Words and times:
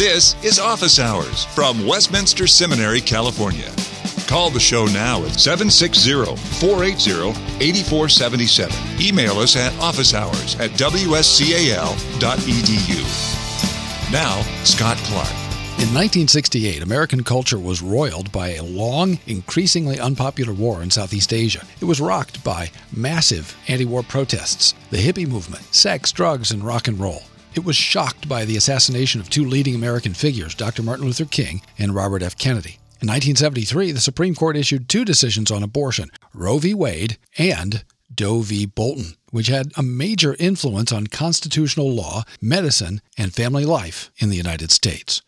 This 0.00 0.34
is 0.42 0.58
Office 0.58 0.98
Hours 0.98 1.44
from 1.44 1.86
Westminster 1.86 2.46
Seminary, 2.46 3.02
California. 3.02 3.70
Call 4.26 4.48
the 4.48 4.58
show 4.58 4.86
now 4.86 5.22
at 5.26 5.38
760 5.38 6.24
480 6.58 7.28
8477. 7.60 8.74
Email 8.98 9.38
us 9.40 9.56
at 9.56 9.72
officehours 9.72 10.58
at 10.58 10.70
wscal.edu. 10.70 11.02
Now, 14.10 14.40
Scott 14.64 14.96
Clark. 15.04 15.28
In 15.76 15.92
1968, 15.92 16.82
American 16.82 17.22
culture 17.22 17.58
was 17.58 17.82
roiled 17.82 18.32
by 18.32 18.54
a 18.54 18.62
long, 18.62 19.18
increasingly 19.26 20.00
unpopular 20.00 20.54
war 20.54 20.82
in 20.82 20.90
Southeast 20.90 21.34
Asia. 21.34 21.66
It 21.78 21.84
was 21.84 22.00
rocked 22.00 22.42
by 22.42 22.70
massive 22.90 23.54
anti 23.68 23.84
war 23.84 24.02
protests, 24.02 24.72
the 24.90 24.96
hippie 24.96 25.28
movement, 25.28 25.64
sex, 25.74 26.10
drugs, 26.10 26.52
and 26.52 26.64
rock 26.64 26.88
and 26.88 26.98
roll. 26.98 27.24
It 27.52 27.64
was 27.64 27.74
shocked 27.74 28.28
by 28.28 28.44
the 28.44 28.56
assassination 28.56 29.20
of 29.20 29.28
two 29.28 29.44
leading 29.44 29.74
American 29.74 30.14
figures, 30.14 30.54
Dr. 30.54 30.84
Martin 30.84 31.06
Luther 31.06 31.24
King 31.24 31.62
and 31.78 31.94
Robert 31.94 32.22
F. 32.22 32.38
Kennedy. 32.38 32.78
In 33.02 33.08
1973, 33.08 33.90
the 33.90 34.00
Supreme 34.00 34.36
Court 34.36 34.56
issued 34.56 34.88
two 34.88 35.04
decisions 35.04 35.50
on 35.50 35.62
abortion 35.62 36.10
Roe 36.32 36.58
v. 36.58 36.74
Wade 36.74 37.18
and 37.38 37.82
Doe 38.14 38.40
v. 38.40 38.66
Bolton, 38.66 39.16
which 39.30 39.48
had 39.48 39.72
a 39.76 39.82
major 39.82 40.36
influence 40.38 40.92
on 40.92 41.08
constitutional 41.08 41.90
law, 41.92 42.22
medicine, 42.40 43.00
and 43.18 43.34
family 43.34 43.64
life 43.64 44.12
in 44.18 44.30
the 44.30 44.36
United 44.36 44.70
States. 44.70 45.22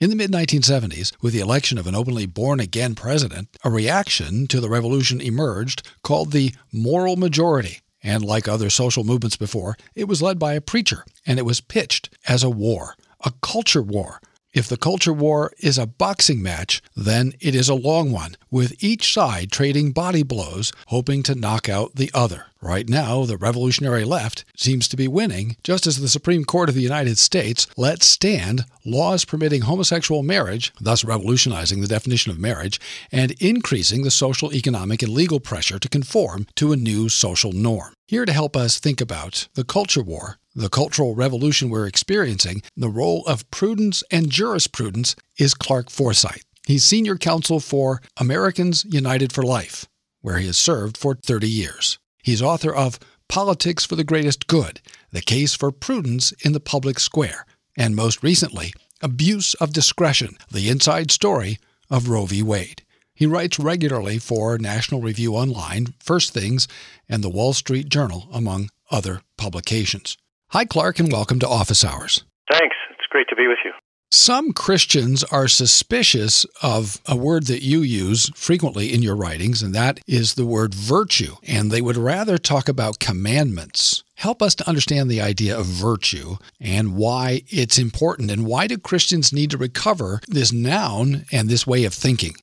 In 0.00 0.10
the 0.10 0.16
mid 0.16 0.30
1970s, 0.30 1.12
with 1.22 1.32
the 1.32 1.40
election 1.40 1.78
of 1.78 1.86
an 1.86 1.94
openly 1.94 2.26
born 2.26 2.60
again 2.60 2.94
president, 2.94 3.48
a 3.64 3.70
reaction 3.70 4.46
to 4.48 4.60
the 4.60 4.68
revolution 4.68 5.20
emerged 5.20 5.88
called 6.02 6.30
the 6.30 6.54
moral 6.72 7.16
majority. 7.16 7.80
And 8.04 8.24
like 8.24 8.46
other 8.46 8.70
social 8.70 9.02
movements 9.02 9.36
before, 9.36 9.76
it 9.94 10.04
was 10.04 10.22
led 10.22 10.38
by 10.38 10.52
a 10.52 10.60
preacher, 10.60 11.04
and 11.26 11.38
it 11.38 11.46
was 11.46 11.60
pitched 11.60 12.10
as 12.28 12.44
a 12.44 12.50
war, 12.50 12.94
a 13.24 13.32
culture 13.40 13.82
war. 13.82 14.20
If 14.54 14.68
the 14.68 14.76
culture 14.76 15.12
war 15.12 15.52
is 15.58 15.78
a 15.78 15.86
boxing 15.86 16.40
match, 16.40 16.80
then 16.94 17.32
it 17.40 17.56
is 17.56 17.68
a 17.68 17.74
long 17.74 18.12
one, 18.12 18.36
with 18.52 18.72
each 18.78 19.12
side 19.12 19.50
trading 19.50 19.90
body 19.90 20.22
blows, 20.22 20.72
hoping 20.86 21.24
to 21.24 21.34
knock 21.34 21.68
out 21.68 21.96
the 21.96 22.08
other. 22.14 22.46
Right 22.62 22.88
now, 22.88 23.24
the 23.24 23.36
revolutionary 23.36 24.04
left 24.04 24.44
seems 24.56 24.86
to 24.88 24.96
be 24.96 25.08
winning, 25.08 25.56
just 25.64 25.88
as 25.88 25.98
the 25.98 26.08
Supreme 26.08 26.44
Court 26.44 26.68
of 26.68 26.76
the 26.76 26.82
United 26.82 27.18
States 27.18 27.66
let 27.76 28.04
stand 28.04 28.64
laws 28.84 29.24
permitting 29.24 29.62
homosexual 29.62 30.22
marriage, 30.22 30.72
thus 30.80 31.04
revolutionizing 31.04 31.80
the 31.80 31.88
definition 31.88 32.30
of 32.30 32.38
marriage, 32.38 32.80
and 33.10 33.32
increasing 33.32 34.04
the 34.04 34.10
social, 34.10 34.54
economic, 34.54 35.02
and 35.02 35.12
legal 35.12 35.40
pressure 35.40 35.80
to 35.80 35.88
conform 35.88 36.46
to 36.54 36.70
a 36.70 36.76
new 36.76 37.08
social 37.08 37.50
norm. 37.52 37.92
Here 38.06 38.24
to 38.24 38.32
help 38.32 38.56
us 38.56 38.78
think 38.78 39.00
about 39.00 39.48
the 39.54 39.64
culture 39.64 40.02
war, 40.02 40.38
the 40.54 40.68
cultural 40.68 41.14
revolution 41.14 41.68
we're 41.68 41.86
experiencing, 41.86 42.62
the 42.76 42.88
role 42.88 43.24
of 43.26 43.50
prudence 43.50 44.02
and 44.10 44.30
jurisprudence 44.30 45.16
is 45.38 45.54
Clark 45.54 45.90
Forsythe. 45.90 46.42
He's 46.66 46.84
senior 46.84 47.16
counsel 47.16 47.60
for 47.60 48.00
Americans 48.18 48.84
United 48.88 49.32
for 49.32 49.42
Life, 49.42 49.86
where 50.20 50.38
he 50.38 50.46
has 50.46 50.56
served 50.56 50.96
for 50.96 51.14
30 51.14 51.48
years. 51.48 51.98
He's 52.22 52.40
author 52.40 52.74
of 52.74 52.98
Politics 53.28 53.84
for 53.84 53.96
the 53.96 54.04
Greatest 54.04 54.46
Good 54.46 54.80
The 55.10 55.22
Case 55.22 55.54
for 55.54 55.72
Prudence 55.72 56.32
in 56.44 56.52
the 56.52 56.60
Public 56.60 57.00
Square, 57.00 57.46
and 57.76 57.96
most 57.96 58.22
recently, 58.22 58.72
Abuse 59.02 59.54
of 59.54 59.72
Discretion 59.72 60.36
The 60.50 60.68
Inside 60.68 61.10
Story 61.10 61.58
of 61.90 62.08
Roe 62.08 62.26
v. 62.26 62.42
Wade. 62.42 62.84
He 63.14 63.26
writes 63.26 63.58
regularly 63.58 64.18
for 64.18 64.58
National 64.58 65.00
Review 65.00 65.34
Online, 65.34 65.94
First 66.00 66.32
Things, 66.32 66.68
and 67.08 67.22
the 67.22 67.30
Wall 67.30 67.52
Street 67.52 67.88
Journal, 67.88 68.28
among 68.32 68.70
other 68.90 69.22
publications. 69.36 70.16
Hi, 70.54 70.64
Clark, 70.64 71.00
and 71.00 71.10
welcome 71.10 71.40
to 71.40 71.48
Office 71.48 71.84
Hours. 71.84 72.22
Thanks. 72.48 72.76
It's 72.92 73.08
great 73.10 73.26
to 73.28 73.34
be 73.34 73.48
with 73.48 73.58
you. 73.64 73.72
Some 74.12 74.52
Christians 74.52 75.24
are 75.24 75.48
suspicious 75.48 76.46
of 76.62 77.00
a 77.06 77.16
word 77.16 77.48
that 77.48 77.64
you 77.64 77.80
use 77.80 78.30
frequently 78.36 78.94
in 78.94 79.02
your 79.02 79.16
writings, 79.16 79.64
and 79.64 79.74
that 79.74 79.98
is 80.06 80.34
the 80.34 80.46
word 80.46 80.72
virtue. 80.72 81.34
And 81.42 81.72
they 81.72 81.82
would 81.82 81.96
rather 81.96 82.38
talk 82.38 82.68
about 82.68 83.00
commandments. 83.00 84.04
Help 84.14 84.40
us 84.40 84.54
to 84.54 84.68
understand 84.68 85.10
the 85.10 85.20
idea 85.20 85.58
of 85.58 85.66
virtue 85.66 86.36
and 86.60 86.94
why 86.94 87.42
it's 87.48 87.76
important, 87.76 88.30
and 88.30 88.46
why 88.46 88.68
do 88.68 88.78
Christians 88.78 89.32
need 89.32 89.50
to 89.50 89.58
recover 89.58 90.20
this 90.28 90.52
noun 90.52 91.24
and 91.32 91.48
this 91.48 91.66
way 91.66 91.82
of 91.82 91.92
thinking? 91.92 92.36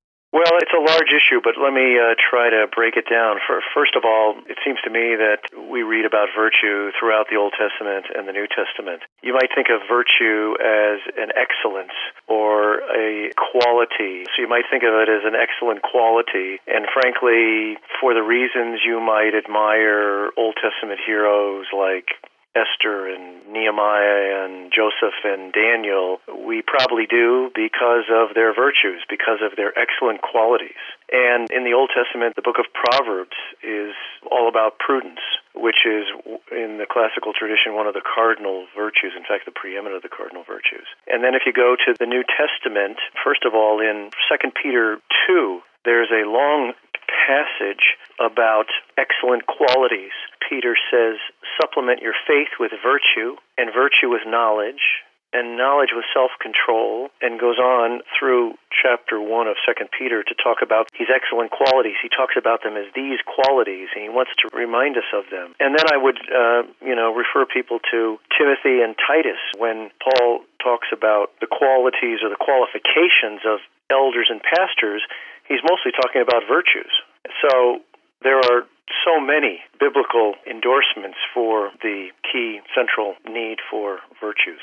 Large 1.01 1.17
issue, 1.17 1.41
but 1.41 1.57
let 1.57 1.73
me 1.73 1.97
uh, 1.97 2.13
try 2.13 2.53
to 2.53 2.69
break 2.69 2.93
it 2.93 3.09
down. 3.09 3.41
For, 3.47 3.57
first 3.73 3.97
of 3.97 4.05
all, 4.05 4.37
it 4.45 4.61
seems 4.61 4.77
to 4.85 4.91
me 4.93 5.17
that 5.17 5.41
we 5.57 5.81
read 5.81 6.05
about 6.05 6.29
virtue 6.37 6.93
throughout 6.93 7.25
the 7.25 7.41
Old 7.41 7.57
Testament 7.57 8.05
and 8.13 8.29
the 8.29 8.31
New 8.31 8.45
Testament. 8.45 9.01
You 9.25 9.33
might 9.33 9.49
think 9.49 9.73
of 9.73 9.81
virtue 9.89 10.53
as 10.61 11.01
an 11.17 11.33
excellence 11.33 11.97
or 12.29 12.85
a 12.93 13.33
quality. 13.33 14.29
So 14.29 14.45
you 14.45 14.47
might 14.47 14.69
think 14.69 14.85
of 14.85 14.93
it 14.93 15.09
as 15.09 15.25
an 15.25 15.33
excellent 15.33 15.81
quality. 15.81 16.61
And 16.69 16.85
frankly, 16.93 17.81
for 17.97 18.13
the 18.13 18.21
reasons 18.21 18.85
you 18.85 19.01
might 19.01 19.33
admire 19.33 20.29
Old 20.37 20.53
Testament 20.61 21.01
heroes 21.01 21.65
like 21.73 22.13
Esther 22.55 23.07
and 23.07 23.47
Nehemiah 23.47 24.43
and 24.43 24.71
Joseph 24.75 25.15
and 25.23 25.53
Daniel, 25.53 26.19
we 26.27 26.61
probably 26.61 27.07
do 27.07 27.49
because 27.55 28.11
of 28.11 28.35
their 28.35 28.53
virtues, 28.53 29.03
because 29.09 29.39
of 29.39 29.55
their 29.55 29.71
excellent 29.79 30.21
qualities. 30.21 30.79
And 31.11 31.47
in 31.51 31.63
the 31.63 31.71
Old 31.71 31.91
Testament, 31.95 32.35
the 32.35 32.43
book 32.43 32.59
of 32.59 32.67
Proverbs 32.75 33.35
is 33.63 33.95
all 34.27 34.49
about 34.49 34.79
prudence, 34.79 35.23
which 35.55 35.87
is 35.87 36.07
in 36.51 36.75
the 36.75 36.87
classical 36.87 37.31
tradition 37.31 37.75
one 37.75 37.87
of 37.87 37.93
the 37.95 38.03
cardinal 38.03 38.67
virtues, 38.75 39.15
in 39.15 39.23
fact, 39.23 39.47
the 39.47 39.55
preeminent 39.55 39.95
of 39.95 40.03
the 40.03 40.11
cardinal 40.11 40.43
virtues. 40.43 40.87
And 41.07 41.23
then 41.23 41.35
if 41.35 41.43
you 41.47 41.53
go 41.53 41.75
to 41.75 41.95
the 41.95 42.05
New 42.05 42.23
Testament, 42.27 42.99
first 43.23 43.47
of 43.47 43.55
all, 43.55 43.79
in 43.79 44.11
2 44.27 44.51
Peter 44.61 44.99
2, 45.27 45.61
there's 45.83 46.11
a 46.11 46.27
long 46.27 46.73
passage 47.11 47.99
about 48.19 48.67
excellent 48.97 49.45
qualities. 49.47 50.15
Peter 50.47 50.75
says, 50.91 51.17
supplement 51.59 52.01
your 52.01 52.15
faith 52.27 52.59
with 52.59 52.71
virtue, 52.83 53.35
and 53.57 53.71
virtue 53.73 54.09
with 54.09 54.21
knowledge, 54.25 55.03
and 55.33 55.55
knowledge 55.55 55.95
with 55.95 56.03
self 56.13 56.31
control, 56.43 57.07
and 57.21 57.39
goes 57.39 57.57
on 57.57 58.01
through 58.19 58.55
chapter 58.67 59.19
1 59.19 59.47
of 59.47 59.55
2 59.63 59.87
Peter 59.95 60.23
to 60.23 60.35
talk 60.35 60.59
about 60.61 60.91
these 60.99 61.07
excellent 61.07 61.51
qualities. 61.51 61.95
He 62.03 62.09
talks 62.09 62.35
about 62.35 62.63
them 62.63 62.75
as 62.75 62.91
these 62.95 63.19
qualities, 63.23 63.87
and 63.95 64.03
he 64.03 64.11
wants 64.11 64.31
to 64.43 64.51
remind 64.51 64.97
us 64.97 65.07
of 65.15 65.31
them. 65.31 65.55
And 65.59 65.75
then 65.75 65.87
I 65.87 65.97
would, 65.97 66.19
uh, 66.27 66.63
you 66.83 66.95
know, 66.95 67.15
refer 67.15 67.45
people 67.47 67.79
to 67.91 68.19
Timothy 68.35 68.83
and 68.83 68.95
Titus 68.99 69.39
when 69.57 69.91
Paul 70.03 70.43
talks 70.59 70.91
about 70.91 71.31
the 71.39 71.47
qualities 71.47 72.19
or 72.23 72.29
the 72.29 72.39
qualifications 72.39 73.47
of 73.47 73.63
elders 73.91 74.27
and 74.31 74.41
pastors. 74.43 75.03
He's 75.51 75.59
mostly 75.67 75.91
talking 75.91 76.23
about 76.23 76.47
virtues. 76.47 76.95
So 77.43 77.83
there 78.23 78.37
are 78.37 78.63
so 79.03 79.19
many 79.19 79.59
biblical 79.79 80.35
endorsements 80.49 81.17
for 81.33 81.71
the 81.81 82.07
key 82.23 82.61
central 82.73 83.15
need 83.27 83.57
for 83.69 83.99
virtues. 84.21 84.61